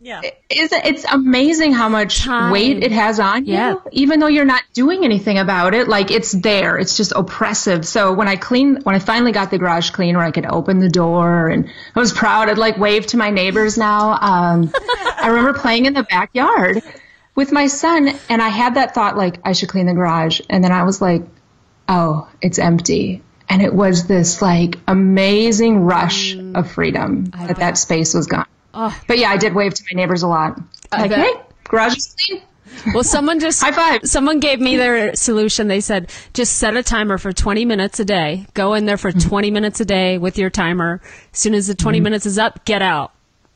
Yeah. 0.04 0.20
it's, 0.50 0.74
it's 0.74 1.06
amazing 1.06 1.72
how 1.74 1.88
much 1.88 2.20
Time. 2.20 2.52
weight 2.52 2.84
it 2.84 2.92
has 2.92 3.20
on 3.22 3.46
you, 3.46 3.54
Yeah. 3.54 3.76
even 3.92 4.20
though 4.20 4.28
you're 4.28 4.44
not 4.44 4.62
doing 4.74 5.06
anything 5.06 5.38
about 5.38 5.74
it. 5.74 5.88
Like, 5.88 6.12
it's 6.12 6.34
there. 6.34 6.78
It's 6.78 6.98
just 6.98 7.14
oppressive. 7.16 7.88
So, 7.88 8.12
when 8.12 8.28
I 8.28 8.36
clean, 8.36 8.82
when 8.84 8.96
I 8.96 9.00
finally 9.00 9.32
got 9.32 9.50
the 9.50 9.58
garage 9.58 9.92
clean 9.92 10.18
where 10.18 10.26
I 10.26 10.32
could 10.32 10.46
open 10.46 10.80
the 10.80 10.90
door 10.90 11.48
and 11.48 11.70
I 11.96 12.00
was 12.00 12.12
proud, 12.12 12.50
I'd 12.50 12.58
like 12.58 12.78
wave 12.78 13.08
to 13.08 13.18
my 13.18 13.30
neighbors 13.30 13.78
now. 13.78 14.12
Um, 14.20 14.74
I 15.22 15.28
remember 15.30 15.58
playing 15.58 15.86
in 15.86 15.94
the 15.94 16.04
backyard 16.04 16.84
with 17.36 17.52
my 17.52 17.68
son 17.68 18.10
and 18.30 18.42
I 18.42 18.50
had 18.50 18.76
that 18.76 18.94
thought 18.94 19.18
like 19.18 19.40
I 19.44 19.54
should 19.54 19.70
clean 19.70 19.86
the 19.86 19.94
garage 19.94 20.42
and 20.50 20.64
then 20.64 20.72
I 20.72 20.84
was 20.84 21.02
like 21.02 21.24
oh 21.88 22.30
it's 22.42 22.60
empty 22.60 23.24
and 23.50 23.62
it 23.62 23.74
was 23.74 24.06
this 24.08 24.42
like 24.42 24.78
amazing 24.88 25.80
rush 25.80 26.36
of 26.36 26.72
freedom 26.72 27.26
that 27.26 27.58
that 27.58 27.78
space 27.78 28.14
was 28.14 28.28
gone 28.28 28.46
but 28.74 29.18
yeah 29.18 29.30
I 29.30 29.38
did 29.38 29.54
wave 29.54 29.74
to 29.74 29.84
my 29.92 29.96
neighbors 30.02 30.24
a 30.24 30.28
lot 30.28 30.60
like 30.92 31.10
bet. 31.12 31.20
hey 31.20 31.34
garage 31.66 31.96
is 31.98 32.16
clean 32.26 32.42
Well, 32.94 33.04
someone 33.04 33.40
just 33.40 33.62
High 33.64 33.72
five. 33.72 34.02
Someone 34.10 34.40
gave 34.40 34.60
me 34.60 34.78
their 34.78 35.16
solution. 35.16 35.68
They 35.68 35.80
said 35.80 36.12
just 36.34 36.58
set 36.58 36.76
a 36.76 36.82
timer 36.84 37.18
for 37.20 37.32
20 37.32 37.66
minutes 37.66 38.00
a 38.00 38.06
day. 38.06 38.48
Go 38.56 38.74
in 38.74 38.86
there 38.86 38.98
for 38.98 39.12
Mm-hmm. 39.12 39.30
20 39.30 39.52
minutes 39.52 39.80
a 39.80 39.86
day 39.86 40.18
with 40.18 40.38
your 40.40 40.50
timer. 40.50 41.00
As 41.32 41.40
soon 41.40 41.54
as 41.54 41.68
the 41.68 41.76
20 41.76 42.00
minutes 42.00 42.26
is 42.26 42.38
up, 42.40 42.66
get 42.66 42.82
out. 42.82 43.13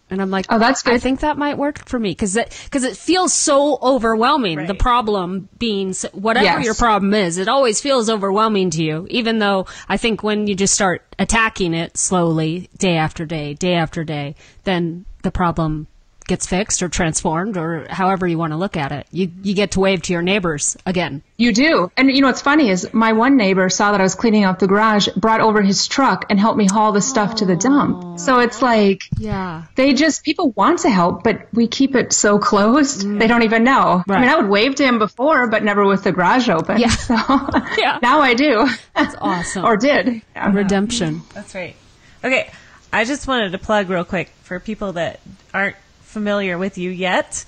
And 0.09 0.21
I'm 0.21 0.29
like, 0.31 0.45
Oh, 0.49 0.57
that's 0.57 0.83
good. 0.83 0.93
I 0.93 0.99
think 0.99 1.19
that 1.19 1.37
might 1.37 1.57
work 1.57 1.79
for 1.85 1.99
me 1.99 2.11
because 2.11 2.37
because 2.63 2.83
it 2.85 2.95
feels 2.95 3.33
so 3.33 3.77
overwhelming. 3.81 4.65
The 4.65 4.73
problem 4.73 5.49
being 5.59 5.89
s- 5.89 6.05
whatever 6.13 6.45
Yes. 6.45 6.65
your 6.65 6.75
problem 6.75 7.13
is, 7.13 7.37
it 7.37 7.49
always 7.49 7.81
feels 7.81 8.09
overwhelming 8.09 8.69
to 8.71 8.83
you. 8.83 9.05
Even 9.09 9.39
though 9.39 9.65
I 9.89 9.97
think 9.97 10.23
when 10.23 10.47
you 10.47 10.55
just 10.55 10.73
start 10.73 11.03
attacking 11.19 11.73
it 11.73 11.97
slowly, 11.97 12.69
day 12.77 12.95
after 12.95 13.25
day, 13.25 13.53
day 13.55 13.73
after 13.73 14.05
day, 14.05 14.35
then 14.63 15.03
the 15.23 15.31
problem 15.31 15.87
gets 16.27 16.45
fixed 16.45 16.83
or 16.83 16.89
transformed 16.89 17.57
or 17.57 17.87
however 17.89 18.27
you 18.27 18.37
want 18.37 18.51
to 18.53 18.57
look 18.57 18.77
at 18.77 18.91
it. 18.91 19.07
You 19.11 19.31
you 19.43 19.53
get 19.55 19.71
to 19.71 19.79
wave 19.79 20.01
to 20.03 20.13
your 20.13 20.21
neighbors 20.21 20.77
again. 20.85 21.23
You 21.37 21.53
do. 21.53 21.91
And 21.95 22.11
you 22.11 22.21
know 22.21 22.27
what's 22.27 22.41
funny 22.41 22.69
is 22.69 22.93
my 22.93 23.13
one 23.13 23.37
neighbor 23.37 23.69
saw 23.69 23.91
that 23.91 23.99
I 23.99 24.03
was 24.03 24.15
cleaning 24.15 24.43
out 24.43 24.59
the 24.59 24.67
garage, 24.67 25.07
brought 25.15 25.39
over 25.41 25.61
his 25.61 25.87
truck 25.87 26.25
and 26.29 26.39
helped 26.39 26.57
me 26.57 26.65
haul 26.67 26.91
the 26.91 27.01
stuff 27.01 27.35
to 27.35 27.45
the 27.45 27.55
dump. 27.55 28.19
So 28.19 28.39
it's 28.39 28.61
like 28.61 29.01
Yeah. 29.17 29.63
they 29.75 29.93
just 29.93 30.23
people 30.23 30.51
want 30.51 30.79
to 30.79 30.89
help, 30.89 31.23
but 31.23 31.47
we 31.53 31.67
keep 31.67 31.95
it 31.95 32.11
so 32.13 32.39
closed 32.39 33.01
they 33.01 33.25
mm. 33.25 33.27
don't 33.27 33.43
even 33.43 33.63
know. 33.63 34.03
I 34.09 34.19
mean, 34.19 34.29
I 34.29 34.35
would 34.35 34.49
wave 34.49 34.75
to 34.75 34.83
him 34.85 34.99
before, 34.99 35.47
but 35.47 35.63
never 35.63 35.85
with 35.85 36.03
the 36.03 36.11
garage 36.11 36.49
open. 36.49 36.79
Yeah. 36.79 36.89
So 36.89 37.15
Yeah. 37.77 37.99
now 38.01 38.19
I 38.19 38.33
do, 38.33 38.67
That's 38.95 39.15
awesome. 39.19 39.63
or 39.65 39.77
did. 39.77 40.21
Yeah. 40.35 40.51
redemption. 40.51 41.21
That's 41.33 41.53
right. 41.55 41.75
Okay, 42.23 42.49
I 42.91 43.05
just 43.05 43.27
wanted 43.27 43.51
to 43.51 43.57
plug 43.59 43.89
real 43.89 44.03
quick 44.03 44.29
for 44.43 44.59
people 44.59 44.93
that 44.93 45.19
aren't 45.53 45.75
familiar 46.07 46.57
with 46.57 46.77
you 46.77 46.89
yet. 46.89 47.45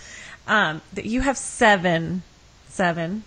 Um, 0.48 0.82
that 0.94 1.06
you 1.06 1.22
have 1.22 1.38
seven, 1.38 2.24
seven 2.70 3.24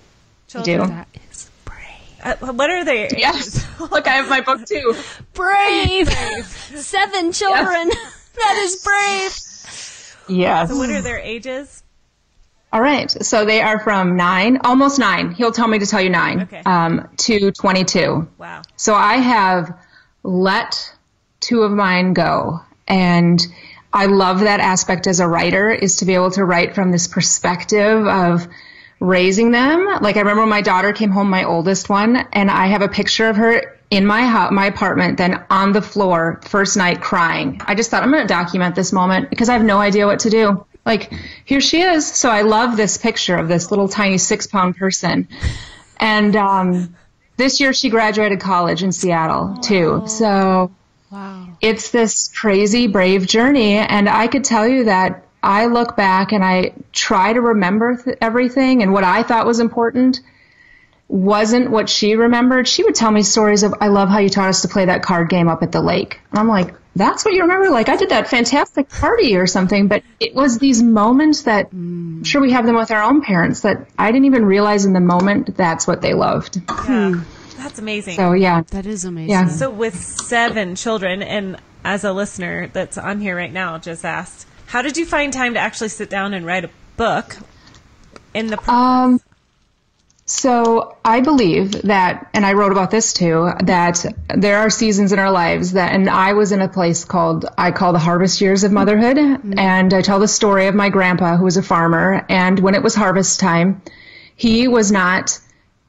children. 0.48 0.80
do. 0.80 0.86
That 0.86 1.08
is 1.30 1.50
brave. 1.64 2.40
Uh, 2.42 2.52
what 2.52 2.70
are 2.70 2.84
they? 2.84 3.08
Yes. 3.16 3.64
Look, 3.80 4.06
I 4.06 4.14
have 4.14 4.28
my 4.28 4.40
book 4.40 4.64
too. 4.66 4.94
Brave. 5.34 6.08
Seven 6.08 7.32
children. 7.32 7.90
that 8.34 8.56
is 8.58 8.82
brave. 8.82 10.38
Yes. 10.38 10.72
What 10.72 10.90
are 10.90 11.00
their 11.02 11.18
ages? 11.18 11.82
All 12.72 12.80
right. 12.80 13.10
So 13.10 13.44
they 13.44 13.60
are 13.60 13.78
from 13.80 14.16
nine, 14.16 14.58
almost 14.64 14.98
nine. 14.98 15.32
He'll 15.32 15.52
tell 15.52 15.68
me 15.68 15.78
to 15.78 15.86
tell 15.86 16.00
you 16.00 16.08
nine. 16.08 16.42
Okay. 16.42 16.62
Um, 16.64 17.08
to 17.18 17.52
22. 17.52 18.28
Wow. 18.38 18.62
So 18.76 18.94
I 18.94 19.16
have 19.16 19.78
let 20.22 20.94
two 21.40 21.62
of 21.62 21.72
mine 21.72 22.14
go. 22.14 22.60
And 22.88 23.40
I 23.92 24.06
love 24.06 24.40
that 24.40 24.60
aspect 24.60 25.06
as 25.06 25.20
a 25.20 25.28
writer 25.28 25.70
is 25.70 25.96
to 25.96 26.04
be 26.04 26.14
able 26.14 26.30
to 26.32 26.44
write 26.44 26.74
from 26.74 26.90
this 26.90 27.06
perspective 27.06 28.06
of 28.06 28.48
raising 29.00 29.50
them. 29.50 29.86
Like 30.00 30.16
I 30.16 30.20
remember 30.20 30.46
my 30.46 30.62
daughter 30.62 30.92
came 30.92 31.10
home, 31.10 31.28
my 31.28 31.44
oldest 31.44 31.88
one, 31.88 32.16
and 32.32 32.50
I 32.50 32.68
have 32.68 32.82
a 32.82 32.88
picture 32.88 33.28
of 33.28 33.36
her 33.36 33.78
in 33.90 34.06
my 34.06 34.22
house, 34.22 34.50
my 34.52 34.66
apartment, 34.66 35.18
then 35.18 35.44
on 35.50 35.72
the 35.72 35.82
floor, 35.82 36.40
first 36.44 36.76
night 36.76 37.02
crying. 37.02 37.60
I 37.66 37.74
just 37.74 37.90
thought 37.90 38.02
I'm 38.02 38.10
going 38.10 38.22
to 38.22 38.28
document 38.28 38.74
this 38.74 38.92
moment 38.92 39.28
because 39.28 39.50
I 39.50 39.52
have 39.52 39.64
no 39.64 39.78
idea 39.78 40.06
what 40.06 40.20
to 40.20 40.30
do. 40.30 40.64
Like 40.86 41.12
here 41.44 41.60
she 41.60 41.82
is. 41.82 42.06
So 42.06 42.30
I 42.30 42.42
love 42.42 42.76
this 42.76 42.96
picture 42.96 43.36
of 43.36 43.48
this 43.48 43.70
little 43.70 43.88
tiny 43.88 44.18
six 44.18 44.46
pound 44.46 44.76
person. 44.76 45.28
And, 45.98 46.34
um, 46.36 46.96
this 47.36 47.60
year 47.60 47.72
she 47.72 47.90
graduated 47.90 48.40
college 48.40 48.82
in 48.82 48.92
Seattle 48.92 49.56
too. 49.62 50.04
So 50.06 50.70
Wow. 51.12 51.48
it's 51.60 51.90
this 51.90 52.28
crazy 52.28 52.86
brave 52.86 53.26
journey 53.26 53.74
and 53.74 54.08
i 54.08 54.26
could 54.28 54.44
tell 54.44 54.66
you 54.66 54.84
that 54.84 55.24
i 55.42 55.66
look 55.66 55.94
back 55.94 56.32
and 56.32 56.42
i 56.42 56.72
try 56.92 57.34
to 57.34 57.40
remember 57.40 57.96
th- 57.96 58.16
everything 58.20 58.82
and 58.82 58.92
what 58.94 59.04
i 59.04 59.22
thought 59.22 59.46
was 59.46 59.60
important 59.60 60.20
wasn't 61.08 61.70
what 61.70 61.90
she 61.90 62.16
remembered. 62.16 62.66
She 62.66 62.82
would 62.84 62.94
tell 62.94 63.10
me 63.10 63.22
stories 63.22 63.62
of 63.64 63.74
i 63.82 63.88
love 63.88 64.08
how 64.08 64.18
you 64.18 64.30
taught 64.30 64.48
us 64.48 64.62
to 64.62 64.68
play 64.68 64.86
that 64.86 65.02
card 65.02 65.28
game 65.28 65.46
up 65.46 65.62
at 65.62 65.70
the 65.70 65.82
lake. 65.82 66.18
And 66.30 66.38
i'm 66.38 66.48
like 66.48 66.74
that's 66.96 67.24
what 67.24 67.34
you 67.34 67.42
remember? 67.42 67.68
Like 67.70 67.90
i 67.90 67.96
did 67.96 68.08
that 68.08 68.28
fantastic 68.28 68.88
party 68.88 69.36
or 69.36 69.46
something 69.46 69.88
but 69.88 70.02
it 70.20 70.34
was 70.34 70.58
these 70.58 70.82
moments 70.82 71.42
that 71.42 71.68
I'm 71.70 72.24
sure 72.24 72.40
we 72.40 72.52
have 72.52 72.64
them 72.64 72.76
with 72.76 72.90
our 72.90 73.02
own 73.02 73.20
parents 73.20 73.60
that 73.60 73.88
i 73.98 74.10
didn't 74.10 74.24
even 74.24 74.46
realize 74.46 74.86
in 74.86 74.94
the 74.94 75.00
moment 75.00 75.54
that's 75.54 75.86
what 75.86 76.00
they 76.00 76.14
loved. 76.14 76.56
Yeah. 76.56 77.12
Hmm. 77.12 77.20
That's 77.62 77.78
amazing. 77.78 78.16
so 78.16 78.32
yeah 78.32 78.62
That 78.70 78.86
is 78.86 79.04
amazing. 79.04 79.30
Yeah. 79.30 79.46
So 79.48 79.70
with 79.70 79.94
seven 79.96 80.74
children, 80.74 81.22
and 81.22 81.56
as 81.84 82.04
a 82.04 82.12
listener 82.12 82.68
that's 82.72 82.98
on 82.98 83.20
here 83.20 83.36
right 83.36 83.52
now, 83.52 83.78
just 83.78 84.04
asked, 84.04 84.46
how 84.66 84.82
did 84.82 84.96
you 84.96 85.04
find 85.06 85.32
time 85.32 85.54
to 85.54 85.60
actually 85.60 85.88
sit 85.88 86.08
down 86.10 86.34
and 86.34 86.46
write 86.46 86.64
a 86.64 86.70
book? 86.96 87.36
In 88.34 88.46
the 88.46 88.56
pro- 88.56 88.74
Um, 88.74 89.20
so 90.24 90.96
I 91.04 91.20
believe 91.20 91.72
that, 91.82 92.30
and 92.32 92.46
I 92.46 92.52
wrote 92.54 92.72
about 92.72 92.90
this 92.90 93.12
too, 93.12 93.50
that 93.64 94.04
there 94.34 94.58
are 94.58 94.70
seasons 94.70 95.12
in 95.12 95.18
our 95.18 95.30
lives 95.30 95.72
that, 95.72 95.92
and 95.92 96.08
I 96.08 96.32
was 96.32 96.52
in 96.52 96.60
a 96.62 96.68
place 96.68 97.04
called, 97.04 97.44
I 97.58 97.70
call 97.72 97.92
the 97.92 97.98
harvest 97.98 98.40
years 98.40 98.64
of 98.64 98.72
motherhood. 98.72 99.18
And 99.18 99.92
I 99.92 100.00
tell 100.00 100.20
the 100.20 100.28
story 100.28 100.68
of 100.68 100.74
my 100.74 100.88
grandpa 100.88 101.36
who 101.36 101.44
was 101.44 101.56
a 101.56 101.62
farmer. 101.62 102.24
And 102.28 102.58
when 102.60 102.74
it 102.74 102.82
was 102.82 102.94
harvest 102.94 103.40
time, 103.40 103.82
he 104.36 104.68
was 104.68 104.90
not 104.90 105.32
l- 105.32 105.38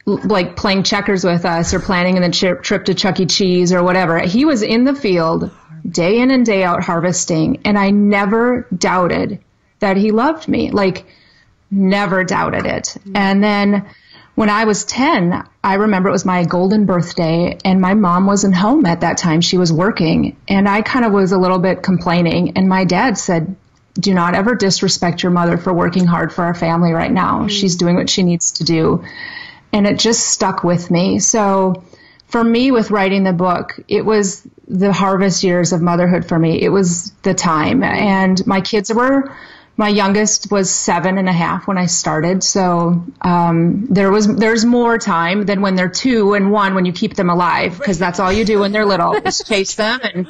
like 0.06 0.56
playing 0.56 0.84
checkers 0.84 1.24
with 1.24 1.46
us 1.46 1.74
or 1.74 1.80
planning 1.80 2.20
the 2.20 2.30
tri- 2.30 2.54
trip 2.54 2.86
to 2.86 2.94
Chuck 2.94 3.20
E. 3.20 3.26
Cheese 3.26 3.72
or 3.72 3.84
whatever. 3.84 4.20
He 4.20 4.46
was 4.46 4.62
in 4.62 4.84
the 4.84 4.96
field 4.96 5.50
day 5.90 6.20
in 6.20 6.32
and 6.32 6.46
day 6.46 6.64
out 6.64 6.84
harvesting. 6.84 7.62
And 7.66 7.78
I 7.78 7.92
never 7.92 8.68
doubted 8.76 9.40
that 9.80 9.98
he 9.98 10.12
loved 10.12 10.48
me. 10.48 10.72
Like, 10.72 11.06
never 11.72 12.24
doubted 12.24 12.66
it. 12.66 12.96
And 13.16 13.44
then 13.44 13.86
when 14.36 14.50
I 14.50 14.66
was 14.66 14.86
10, 14.86 15.48
I 15.64 15.74
remember 15.76 16.10
it 16.10 16.14
was 16.14 16.26
my 16.26 16.44
golden 16.46 16.86
birthday 16.86 17.58
and 17.64 17.80
my 17.80 17.94
mom 17.94 18.26
wasn't 18.26 18.56
home 18.56 18.86
at 18.86 19.02
that 19.02 19.18
time. 19.18 19.42
She 19.42 19.58
was 19.58 19.72
working 19.72 20.38
and 20.48 20.68
I 20.68 20.82
kind 20.82 21.06
of 21.06 21.12
was 21.12 21.32
a 21.32 21.38
little 21.38 21.60
bit 21.60 21.84
complaining. 21.84 22.58
And 22.58 22.68
my 22.68 22.86
dad 22.86 23.18
said, 23.18 23.56
do 23.96 24.14
not 24.14 24.34
ever 24.34 24.56
disrespect 24.56 25.22
your 25.22 25.32
mother 25.32 25.58
for 25.58 25.72
working 25.72 26.06
hard 26.06 26.34
for 26.34 26.44
our 26.44 26.56
family 26.56 26.94
right 26.94 27.12
now. 27.12 27.44
Mm. 27.44 27.50
She's 27.50 27.76
doing 27.76 27.96
what 27.96 28.10
she 28.10 28.24
needs 28.24 28.54
to 28.54 28.64
do. 28.64 29.04
And 29.74 29.86
it 29.88 30.00
just 30.00 30.28
stuck 30.28 30.64
with 30.64 30.90
me. 30.92 31.20
So 31.20 31.84
for 32.28 32.44
me, 32.44 32.72
with 32.72 32.92
writing 32.92 33.24
the 33.24 33.34
book, 33.34 33.80
it 33.88 34.06
was 34.06 34.48
the 34.68 34.94
harvest 34.94 35.44
years 35.44 35.74
of 35.74 35.82
motherhood 35.82 36.26
for 36.26 36.40
me. 36.40 36.62
It 36.62 36.70
was 36.70 37.12
the 37.24 37.34
time. 37.34 37.84
And 37.84 38.46
my 38.48 38.62
kids 38.62 38.94
were, 38.94 39.36
my 39.76 39.90
youngest 39.90 40.52
was 40.52 40.70
seven 40.70 41.18
and 41.18 41.28
a 41.28 41.34
half 41.34 41.68
when 41.68 41.80
I 41.80 41.88
started. 41.88 42.44
So 42.44 43.04
um, 43.22 43.88
there 43.90 44.12
was 44.12 44.28
there's 44.36 44.64
more 44.66 45.00
time 45.00 45.46
than 45.48 45.62
when 45.62 45.76
they're 45.76 45.90
two 45.90 46.36
and 46.36 46.52
one 46.52 46.76
when 46.76 46.86
you 46.86 46.94
keep 46.94 47.16
them 47.16 47.30
alive 47.30 47.78
because 47.80 47.98
that's 47.98 48.20
all 48.20 48.32
you 48.32 48.46
do 48.46 48.60
when 48.60 48.72
they're 48.72 48.86
little 48.86 49.14
is 49.16 49.40
chase 49.44 49.74
them 49.76 50.00
and 50.04 50.28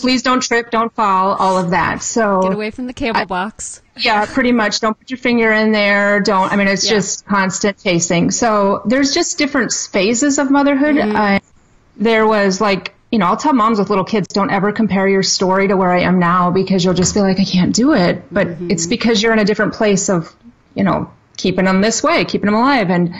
please 0.00 0.22
don't 0.22 0.40
trip, 0.40 0.70
don't 0.70 0.92
fall, 0.94 1.34
all 1.34 1.58
of 1.58 1.70
that. 1.70 2.02
So 2.02 2.42
Get 2.42 2.52
away 2.54 2.70
from 2.70 2.86
the 2.86 2.92
cable 2.92 3.26
box. 3.26 3.82
yeah, 3.96 4.24
pretty 4.24 4.52
much. 4.52 4.78
Don't 4.80 4.96
put 4.96 5.10
your 5.10 5.18
finger 5.18 5.50
in 5.52 5.72
there. 5.72 6.20
Don't. 6.20 6.52
I 6.52 6.56
mean, 6.56 6.68
it's 6.68 6.84
Yeah. 6.84 6.92
just 6.96 7.26
constant 7.26 7.82
chasing. 7.82 8.30
So 8.30 8.82
there's 8.86 9.12
just 9.12 9.36
different 9.36 9.72
phases 9.72 10.38
of 10.38 10.50
motherhood. 10.50 10.96
Uh, 10.98 11.40
there 11.96 12.26
was 12.26 12.60
like, 12.60 12.92
you 13.10 13.18
know, 13.18 13.26
I'll 13.26 13.36
tell 13.36 13.52
moms 13.52 13.78
with 13.78 13.88
little 13.88 14.04
kids, 14.04 14.28
don't 14.28 14.50
ever 14.50 14.72
compare 14.72 15.08
your 15.08 15.22
story 15.22 15.68
to 15.68 15.76
where 15.76 15.92
I 15.92 16.00
am 16.00 16.18
now 16.18 16.50
because 16.50 16.84
you'll 16.84 16.94
just 16.94 17.14
be 17.14 17.20
like, 17.20 17.38
I 17.38 17.44
can't 17.44 17.74
do 17.74 17.94
it. 17.94 18.22
But 18.32 18.48
mm-hmm. 18.48 18.70
it's 18.70 18.86
because 18.86 19.22
you're 19.22 19.32
in 19.32 19.38
a 19.38 19.44
different 19.44 19.74
place 19.74 20.08
of, 20.08 20.34
you 20.74 20.82
know, 20.82 21.10
keeping 21.36 21.64
them 21.64 21.80
this 21.80 22.02
way, 22.02 22.24
keeping 22.24 22.46
them 22.46 22.54
alive. 22.54 22.90
And 22.90 23.14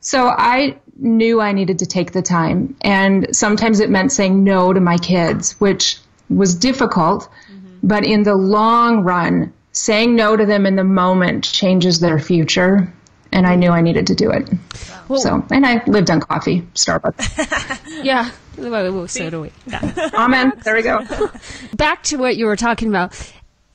so 0.00 0.28
I 0.28 0.78
knew 0.96 1.40
I 1.40 1.52
needed 1.52 1.78
to 1.78 1.86
take 1.86 2.12
the 2.12 2.22
time. 2.22 2.76
And 2.80 3.34
sometimes 3.34 3.80
it 3.80 3.88
meant 3.88 4.12
saying 4.12 4.42
no 4.42 4.72
to 4.72 4.80
my 4.80 4.98
kids, 4.98 5.52
which 5.60 5.98
was 6.28 6.54
difficult. 6.54 7.28
Mm-hmm. 7.50 7.86
But 7.86 8.04
in 8.04 8.24
the 8.24 8.34
long 8.34 9.04
run, 9.04 9.52
saying 9.72 10.16
no 10.16 10.36
to 10.36 10.44
them 10.44 10.66
in 10.66 10.76
the 10.76 10.84
moment 10.84 11.44
changes 11.44 12.00
their 12.00 12.18
future. 12.18 12.92
And 13.32 13.46
I 13.46 13.54
knew 13.54 13.70
I 13.70 13.80
needed 13.80 14.08
to 14.08 14.14
do 14.16 14.30
it. 14.32 14.48
so, 15.16 15.44
and 15.52 15.64
I 15.64 15.84
lived 15.86 16.10
on 16.10 16.20
coffee, 16.20 16.62
Starbucks. 16.74 17.78
Yeah. 18.02 18.30
Well, 18.60 19.08
So 19.08 19.30
do 19.30 19.40
we. 19.42 19.52
Amen. 20.14 20.52
There 20.64 20.74
we 20.76 20.82
go. 20.82 21.00
Back 21.74 22.02
to 22.04 22.16
what 22.16 22.36
you 22.36 22.46
were 22.46 22.56
talking 22.56 22.88
about. 22.88 23.14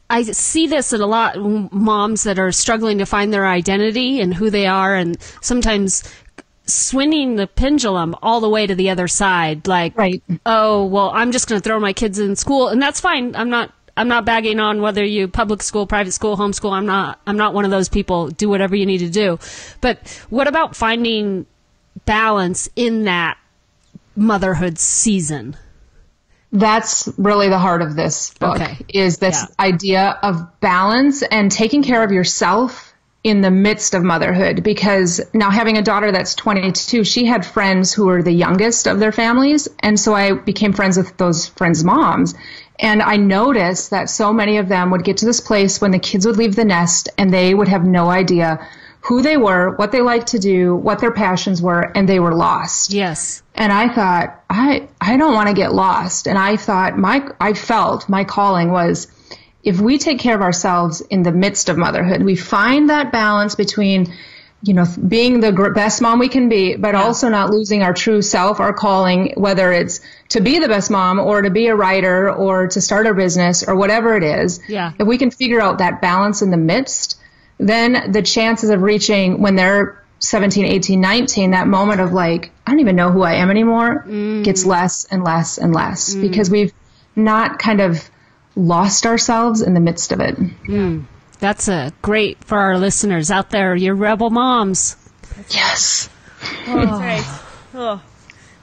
I 0.09 0.21
see 0.23 0.67
this 0.67 0.93
in 0.93 1.01
a 1.01 1.07
lot 1.07 1.35
of 1.35 1.71
moms 1.73 2.23
that 2.23 2.37
are 2.37 2.51
struggling 2.51 2.99
to 2.99 3.05
find 3.05 3.33
their 3.33 3.47
identity 3.47 4.21
and 4.21 4.33
who 4.33 4.49
they 4.51 4.67
are, 4.67 4.93
and 4.95 5.17
sometimes 5.41 6.03
swinging 6.67 7.35
the 7.35 7.47
pendulum 7.47 8.15
all 8.21 8.39
the 8.39 8.49
way 8.49 8.67
to 8.67 8.75
the 8.75 8.89
other 8.91 9.07
side. 9.07 9.67
Like, 9.67 9.97
Right. 9.97 10.21
oh, 10.45 10.85
well, 10.85 11.09
I'm 11.13 11.31
just 11.31 11.47
going 11.47 11.59
to 11.59 11.63
throw 11.67 11.79
my 11.79 11.93
kids 11.93 12.19
in 12.19 12.35
school, 12.35 12.67
and 12.69 12.81
that's 12.81 12.99
fine. 12.99 13.35
I'm 13.35 13.49
not. 13.49 13.71
I'm 13.97 14.09
not 14.09 14.25
bagging 14.25 14.59
on 14.59 14.81
whether 14.81 15.05
you 15.05 15.29
public 15.29 15.63
school, 15.63 15.87
private 15.87 16.11
school, 16.11 16.35
homeschool. 16.35 16.73
I'm 16.73 16.85
not. 16.85 17.19
I'm 17.25 17.37
not 17.37 17.53
one 17.53 17.63
of 17.65 17.71
those 17.71 17.87
people. 17.87 18.27
Do 18.27 18.49
whatever 18.49 18.75
you 18.75 18.85
need 18.85 18.97
to 18.97 19.09
do. 19.09 19.39
But 19.79 20.05
what 20.29 20.47
about 20.49 20.75
finding 20.75 21.45
balance 22.05 22.67
in 22.75 23.05
that 23.05 23.37
motherhood 24.15 24.77
season? 24.79 25.55
That's 26.51 27.09
really 27.17 27.49
the 27.49 27.59
heart 27.59 27.81
of 27.81 27.95
this 27.95 28.33
book 28.39 28.55
Okay. 28.55 28.77
is 28.87 29.17
this 29.17 29.41
Yeah. 29.41 29.65
idea 29.65 30.19
of 30.23 30.59
balance 30.61 31.21
and 31.21 31.51
taking 31.51 31.83
care 31.83 32.03
of 32.03 32.11
yourself 32.11 32.93
in 33.23 33.41
the 33.41 33.49
midst 33.51 33.95
of 33.95 34.03
motherhood 34.03 34.63
because 34.63 35.19
now 35.33 35.49
having 35.49 35.77
a 35.77 35.81
daughter 35.81 36.11
that's 36.11 36.35
22 36.35 37.03
she 37.03 37.25
had 37.25 37.43
friends 37.43 37.91
who 37.91 38.05
were 38.05 38.21
the 38.21 38.31
youngest 38.31 38.87
of 38.87 38.99
their 38.99 39.11
families 39.11 39.67
and 39.79 39.99
so 39.99 40.13
I 40.13 40.33
became 40.33 40.73
friends 40.73 40.95
with 40.95 41.17
those 41.17 41.47
friends 41.47 41.83
moms 41.83 42.35
and 42.79 43.01
I 43.01 43.17
noticed 43.17 43.89
that 43.89 44.11
so 44.11 44.31
many 44.31 44.57
of 44.57 44.69
them 44.69 44.91
would 44.91 45.03
get 45.03 45.17
to 45.17 45.25
this 45.25 45.41
place 45.41 45.81
when 45.81 45.89
the 45.89 45.97
kids 45.97 46.27
would 46.27 46.37
leave 46.37 46.55
the 46.55 46.65
nest 46.65 47.09
and 47.17 47.33
they 47.33 47.53
would 47.55 47.67
have 47.67 47.83
no 47.83 48.09
idea 48.11 48.65
who 49.07 49.21
they 49.21 49.37
were, 49.37 49.75
what 49.75 49.91
they 49.91 50.01
liked 50.01 50.27
to 50.27 50.39
do, 50.39 50.75
what 50.75 50.99
their 50.99 51.11
passions 51.11 51.61
were, 51.61 51.91
and 51.95 52.09
they 52.09 52.19
were 52.19 52.33
lost. 52.33 52.91
Yes. 52.91 53.43
And 53.53 53.71
I 53.71 53.93
thought, 53.93 54.43
I, 54.49 54.87
I 54.99 55.17
don't 55.17 55.33
want 55.33 55.47
to 55.47 55.53
get 55.53 55.73
lost. 55.73 56.27
And 56.27 56.37
I 56.37 56.57
thought, 56.57 56.97
my, 56.97 57.27
I 57.39 57.53
felt 57.53 58.09
my 58.09 58.23
calling 58.23 58.71
was 58.71 59.07
if 59.63 59.79
we 59.79 59.99
take 59.99 60.19
care 60.19 60.35
of 60.35 60.41
ourselves 60.41 61.01
in 61.01 61.21
the 61.21 61.31
midst 61.31 61.69
of 61.69 61.77
motherhood, 61.77 62.23
we 62.23 62.35
find 62.35 62.89
that 62.89 63.11
balance 63.11 63.53
between, 63.53 64.11
you 64.63 64.73
know, 64.73 64.85
being 65.07 65.39
the 65.39 65.51
best 65.75 66.01
mom 66.01 66.17
we 66.17 66.29
can 66.29 66.49
be, 66.49 66.75
but 66.75 66.95
also 66.95 67.29
not 67.29 67.51
losing 67.51 67.83
our 67.83 67.93
true 67.93 68.23
self, 68.23 68.59
our 68.59 68.73
calling, 68.73 69.33
whether 69.37 69.71
it's 69.71 69.99
to 70.29 70.41
be 70.41 70.57
the 70.57 70.67
best 70.67 70.89
mom 70.89 71.19
or 71.19 71.43
to 71.43 71.51
be 71.51 71.67
a 71.67 71.75
writer 71.75 72.31
or 72.31 72.67
to 72.67 72.81
start 72.81 73.05
a 73.05 73.13
business 73.13 73.67
or 73.67 73.75
whatever 73.75 74.15
it 74.15 74.23
is. 74.23 74.59
Yeah. 74.67 74.93
If 74.97 75.07
we 75.07 75.19
can 75.19 75.29
figure 75.29 75.61
out 75.61 75.77
that 75.77 76.01
balance 76.01 76.41
in 76.41 76.49
the 76.49 76.57
midst, 76.57 77.19
then 77.57 78.11
the 78.11 78.21
chances 78.21 78.69
of 78.69 78.81
reaching 78.81 79.41
when 79.41 79.55
they're 79.55 80.03
17, 80.19 80.65
18, 80.65 80.99
19, 80.99 81.51
that 81.51 81.67
moment 81.67 82.01
of 82.01 82.13
like, 82.13 82.51
I 82.65 82.71
don't 82.71 82.79
even 82.79 82.95
know 82.95 83.11
who 83.11 83.21
I 83.21 83.35
am 83.35 83.49
anymore, 83.49 84.05
mm. 84.07 84.43
gets 84.43 84.65
less 84.65 85.05
and 85.05 85.23
less 85.23 85.57
and 85.57 85.73
less 85.73 86.15
mm. 86.15 86.21
because 86.21 86.49
we've 86.49 86.73
not 87.15 87.59
kind 87.59 87.81
of 87.81 88.09
lost 88.55 89.05
ourselves 89.05 89.61
in 89.61 89.73
the 89.73 89.79
midst 89.79 90.11
of 90.11 90.19
it. 90.19 90.35
Mm. 90.35 91.05
That's 91.39 91.67
a 91.67 91.91
great 92.01 92.43
for 92.43 92.57
our 92.57 92.77
listeners 92.77 93.29
out 93.29 93.49
there. 93.49 93.75
You're 93.75 93.95
rebel 93.95 94.29
moms. 94.29 94.95
Yes. 95.49 96.09
Oh. 96.67 96.85
That's 96.85 96.91
right. 96.91 97.41
Oh, 97.73 98.01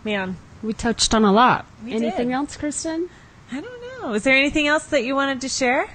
man. 0.04 0.36
We 0.62 0.72
touched 0.72 1.12
on 1.14 1.24
a 1.24 1.32
lot. 1.32 1.66
We 1.84 1.92
Anything 1.92 2.28
did. 2.28 2.34
else, 2.34 2.56
Kristen? 2.56 3.10
I 3.50 3.60
don't 3.60 4.02
know. 4.02 4.14
Is 4.14 4.24
there 4.24 4.36
anything 4.36 4.68
else 4.68 4.86
that 4.86 5.04
you 5.04 5.14
wanted 5.14 5.42
to 5.42 5.48
share? 5.48 5.88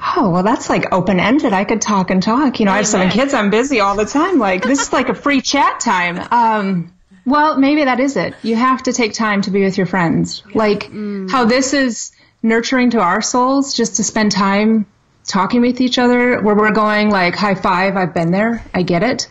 Oh, 0.00 0.30
well, 0.30 0.42
that's 0.42 0.70
like 0.70 0.92
open 0.92 1.18
ended. 1.18 1.52
I 1.52 1.64
could 1.64 1.80
talk 1.80 2.10
and 2.10 2.22
talk. 2.22 2.60
You 2.60 2.66
know, 2.66 2.72
I 2.72 2.76
have 2.76 2.86
seven 2.86 3.10
kids. 3.10 3.34
I'm 3.34 3.50
busy 3.50 3.80
all 3.80 3.96
the 3.96 4.04
time. 4.04 4.38
Like, 4.38 4.62
this 4.62 4.80
is 4.80 4.92
like 4.92 5.08
a 5.08 5.14
free 5.14 5.40
chat 5.40 5.80
time. 5.80 6.20
Um, 6.30 6.92
well, 7.26 7.58
maybe 7.58 7.84
that 7.84 8.00
is 8.00 8.16
it. 8.16 8.34
You 8.42 8.56
have 8.56 8.84
to 8.84 8.92
take 8.92 9.12
time 9.12 9.42
to 9.42 9.50
be 9.50 9.64
with 9.64 9.76
your 9.76 9.86
friends. 9.86 10.42
Like, 10.54 10.90
how 11.30 11.44
this 11.44 11.74
is 11.74 12.12
nurturing 12.42 12.90
to 12.90 13.00
our 13.00 13.20
souls 13.20 13.74
just 13.74 13.96
to 13.96 14.04
spend 14.04 14.32
time 14.32 14.86
talking 15.26 15.60
with 15.60 15.80
each 15.80 15.98
other 15.98 16.40
where 16.40 16.54
we're 16.54 16.72
going, 16.72 17.10
like, 17.10 17.34
high 17.34 17.54
five, 17.54 17.96
I've 17.96 18.14
been 18.14 18.30
there, 18.30 18.64
I 18.72 18.82
get 18.82 19.02
it. 19.02 19.28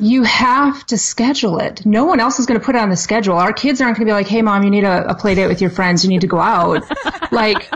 You 0.00 0.22
have 0.24 0.84
to 0.86 0.98
schedule 0.98 1.58
it. 1.58 1.86
No 1.86 2.04
one 2.04 2.20
else 2.20 2.38
is 2.38 2.46
going 2.46 2.60
to 2.60 2.64
put 2.64 2.74
it 2.74 2.80
on 2.80 2.90
the 2.90 2.96
schedule. 2.96 3.36
Our 3.36 3.52
kids 3.52 3.80
aren't 3.80 3.96
going 3.96 4.06
to 4.06 4.10
be 4.10 4.14
like, 4.14 4.28
hey, 4.28 4.42
mom, 4.42 4.62
you 4.64 4.70
need 4.70 4.84
a, 4.84 5.10
a 5.10 5.14
play 5.14 5.34
date 5.34 5.46
with 5.48 5.60
your 5.60 5.70
friends. 5.70 6.04
You 6.04 6.10
need 6.10 6.20
to 6.20 6.26
go 6.26 6.38
out. 6.38 6.84
like, 7.32 7.70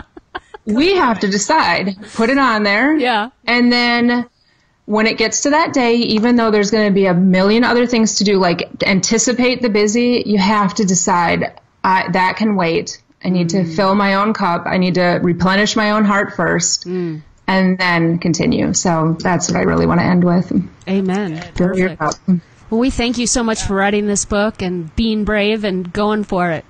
we 0.65 0.95
have 0.95 1.19
to 1.19 1.27
decide, 1.27 1.97
put 2.13 2.29
it 2.29 2.37
on 2.37 2.63
there. 2.63 2.95
Yeah. 2.97 3.29
And 3.45 3.71
then 3.71 4.27
when 4.85 5.07
it 5.07 5.17
gets 5.17 5.41
to 5.41 5.51
that 5.51 5.73
day, 5.73 5.95
even 5.95 6.35
though 6.35 6.51
there's 6.51 6.71
going 6.71 6.87
to 6.87 6.93
be 6.93 7.05
a 7.05 7.13
million 7.13 7.63
other 7.63 7.85
things 7.85 8.17
to 8.17 8.23
do, 8.23 8.37
like 8.37 8.83
anticipate 8.83 9.61
the 9.61 9.69
busy, 9.69 10.23
you 10.25 10.37
have 10.37 10.73
to 10.75 10.85
decide 10.85 11.59
I, 11.83 12.09
that 12.11 12.37
can 12.37 12.55
wait. 12.55 13.01
I 13.23 13.29
need 13.29 13.49
to 13.49 13.57
mm. 13.57 13.75
fill 13.75 13.95
my 13.95 14.15
own 14.15 14.33
cup. 14.33 14.63
I 14.65 14.77
need 14.77 14.95
to 14.95 15.19
replenish 15.21 15.75
my 15.75 15.91
own 15.91 16.03
heart 16.03 16.33
first 16.35 16.85
mm. 16.85 17.21
and 17.47 17.77
then 17.77 18.19
continue. 18.19 18.73
So 18.73 19.15
that's 19.19 19.49
what 19.49 19.57
I 19.57 19.61
really 19.61 19.85
want 19.85 20.01
to 20.01 20.05
end 20.05 20.23
with. 20.23 20.51
Amen. 20.87 21.41
Fill 21.55 21.77
your 21.77 21.95
cup. 21.95 22.15
Well, 22.69 22.79
we 22.79 22.89
thank 22.89 23.17
you 23.17 23.27
so 23.27 23.43
much 23.43 23.63
for 23.63 23.75
writing 23.75 24.07
this 24.07 24.25
book 24.25 24.61
and 24.61 24.93
being 24.95 25.23
brave 25.23 25.63
and 25.63 25.91
going 25.93 26.23
for 26.23 26.49
it. 26.51 26.65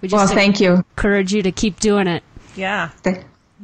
We 0.00 0.08
just 0.08 0.16
Well, 0.16 0.24
just 0.24 0.34
thank 0.34 0.60
you. 0.60 0.74
encourage 0.96 1.32
you 1.32 1.42
to 1.42 1.52
keep 1.52 1.78
doing 1.78 2.08
it. 2.08 2.24
Yeah. 2.56 2.90
Th- 3.04 3.18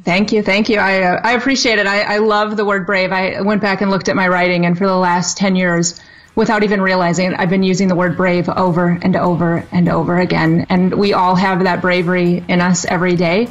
Thank 0.04 0.32
you, 0.32 0.42
thank 0.42 0.68
you. 0.68 0.78
I 0.78 1.02
uh, 1.02 1.20
I 1.24 1.32
appreciate 1.32 1.78
it. 1.78 1.86
I, 1.86 2.14
I 2.14 2.18
love 2.18 2.56
the 2.56 2.64
word 2.64 2.86
brave. 2.86 3.12
I 3.12 3.40
went 3.40 3.60
back 3.60 3.80
and 3.80 3.90
looked 3.90 4.08
at 4.08 4.16
my 4.16 4.28
writing, 4.28 4.64
and 4.64 4.76
for 4.76 4.86
the 4.86 4.96
last 4.96 5.36
ten 5.36 5.56
years, 5.56 6.00
without 6.34 6.62
even 6.62 6.80
realizing 6.80 7.32
it, 7.32 7.38
I've 7.38 7.50
been 7.50 7.64
using 7.64 7.88
the 7.88 7.96
word 7.96 8.16
brave 8.16 8.48
over 8.48 8.98
and 9.02 9.16
over 9.16 9.66
and 9.72 9.88
over 9.88 10.18
again. 10.18 10.66
And 10.70 10.94
we 10.94 11.12
all 11.12 11.34
have 11.34 11.64
that 11.64 11.80
bravery 11.80 12.44
in 12.48 12.60
us 12.60 12.84
every 12.84 13.16
day. 13.16 13.48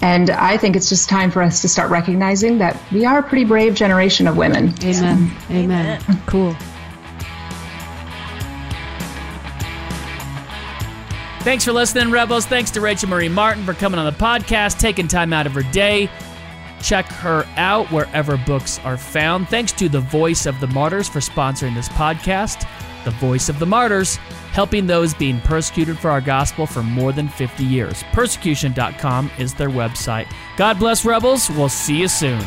And 0.00 0.30
I 0.30 0.56
think 0.56 0.74
it's 0.74 0.88
just 0.88 1.08
time 1.08 1.30
for 1.30 1.42
us 1.42 1.62
to 1.62 1.68
start 1.68 1.90
recognizing 1.90 2.58
that 2.58 2.76
we 2.90 3.04
are 3.04 3.20
a 3.20 3.22
pretty 3.22 3.44
brave 3.44 3.74
generation 3.74 4.26
of 4.26 4.36
women. 4.36 4.74
Amen. 4.82 5.30
Amen. 5.50 6.02
Cool. 6.26 6.56
Thanks 11.42 11.64
for 11.64 11.72
listening, 11.72 12.12
Rebels. 12.12 12.46
Thanks 12.46 12.70
to 12.70 12.80
Rachel 12.80 13.08
Marie 13.08 13.28
Martin 13.28 13.64
for 13.64 13.74
coming 13.74 13.98
on 13.98 14.06
the 14.06 14.16
podcast, 14.16 14.78
taking 14.78 15.08
time 15.08 15.32
out 15.32 15.44
of 15.44 15.52
her 15.54 15.64
day. 15.72 16.08
Check 16.80 17.06
her 17.06 17.44
out 17.56 17.90
wherever 17.90 18.36
books 18.36 18.78
are 18.84 18.96
found. 18.96 19.48
Thanks 19.48 19.72
to 19.72 19.88
the 19.88 19.98
Voice 20.00 20.46
of 20.46 20.60
the 20.60 20.68
Martyrs 20.68 21.08
for 21.08 21.18
sponsoring 21.18 21.74
this 21.74 21.88
podcast. 21.90 22.68
The 23.04 23.10
Voice 23.10 23.48
of 23.48 23.58
the 23.58 23.66
Martyrs, 23.66 24.16
helping 24.52 24.86
those 24.86 25.14
being 25.14 25.40
persecuted 25.40 25.98
for 25.98 26.10
our 26.10 26.20
gospel 26.20 26.64
for 26.64 26.84
more 26.84 27.12
than 27.12 27.28
50 27.28 27.64
years. 27.64 28.04
Persecution.com 28.12 29.30
is 29.36 29.52
their 29.52 29.70
website. 29.70 30.32
God 30.56 30.78
bless, 30.78 31.04
Rebels. 31.04 31.50
We'll 31.50 31.68
see 31.68 31.98
you 31.98 32.08
soon. 32.08 32.40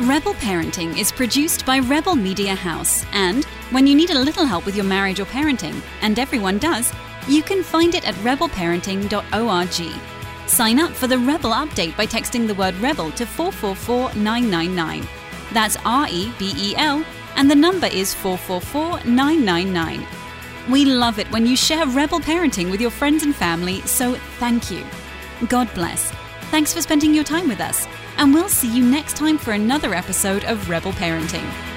Rebel 0.00 0.34
Parenting 0.34 0.98
is 0.98 1.12
produced 1.12 1.64
by 1.64 1.78
Rebel 1.78 2.16
Media 2.16 2.56
House, 2.56 3.06
and 3.12 3.44
when 3.70 3.86
you 3.86 3.94
need 3.94 4.10
a 4.10 4.18
little 4.18 4.44
help 4.44 4.66
with 4.66 4.74
your 4.74 4.84
marriage 4.84 5.20
or 5.20 5.24
parenting, 5.24 5.80
and 6.02 6.18
everyone 6.18 6.58
does, 6.58 6.92
you 7.28 7.44
can 7.44 7.62
find 7.62 7.94
it 7.94 8.04
at 8.06 8.16
rebelparenting.org. 8.16 10.48
Sign 10.48 10.80
up 10.80 10.90
for 10.90 11.06
the 11.06 11.16
Rebel 11.16 11.52
update 11.52 11.96
by 11.96 12.06
texting 12.06 12.48
the 12.48 12.56
word 12.56 12.74
Rebel 12.78 13.12
to 13.12 13.24
444999. 13.24 15.06
That's 15.52 15.76
R 15.84 16.08
E 16.10 16.32
B 16.40 16.52
E 16.56 16.74
L, 16.76 17.04
and 17.36 17.48
the 17.48 17.54
number 17.54 17.86
is 17.86 18.12
444999. 18.14 20.04
We 20.70 20.86
love 20.86 21.20
it 21.20 21.30
when 21.30 21.46
you 21.46 21.56
share 21.56 21.86
Rebel 21.86 22.18
Parenting 22.18 22.68
with 22.68 22.80
your 22.80 22.90
friends 22.90 23.22
and 23.22 23.34
family, 23.34 23.80
so 23.82 24.14
thank 24.40 24.72
you. 24.72 24.84
God 25.48 25.72
bless. 25.72 26.10
Thanks 26.50 26.74
for 26.74 26.82
spending 26.82 27.14
your 27.14 27.22
time 27.22 27.46
with 27.48 27.60
us, 27.60 27.86
and 28.18 28.32
we'll 28.32 28.48
see 28.48 28.74
you 28.74 28.84
next 28.84 29.16
time 29.16 29.38
for 29.38 29.52
another 29.52 29.94
episode 29.94 30.44
of 30.44 30.68
Rebel 30.68 30.92
Parenting. 30.92 31.73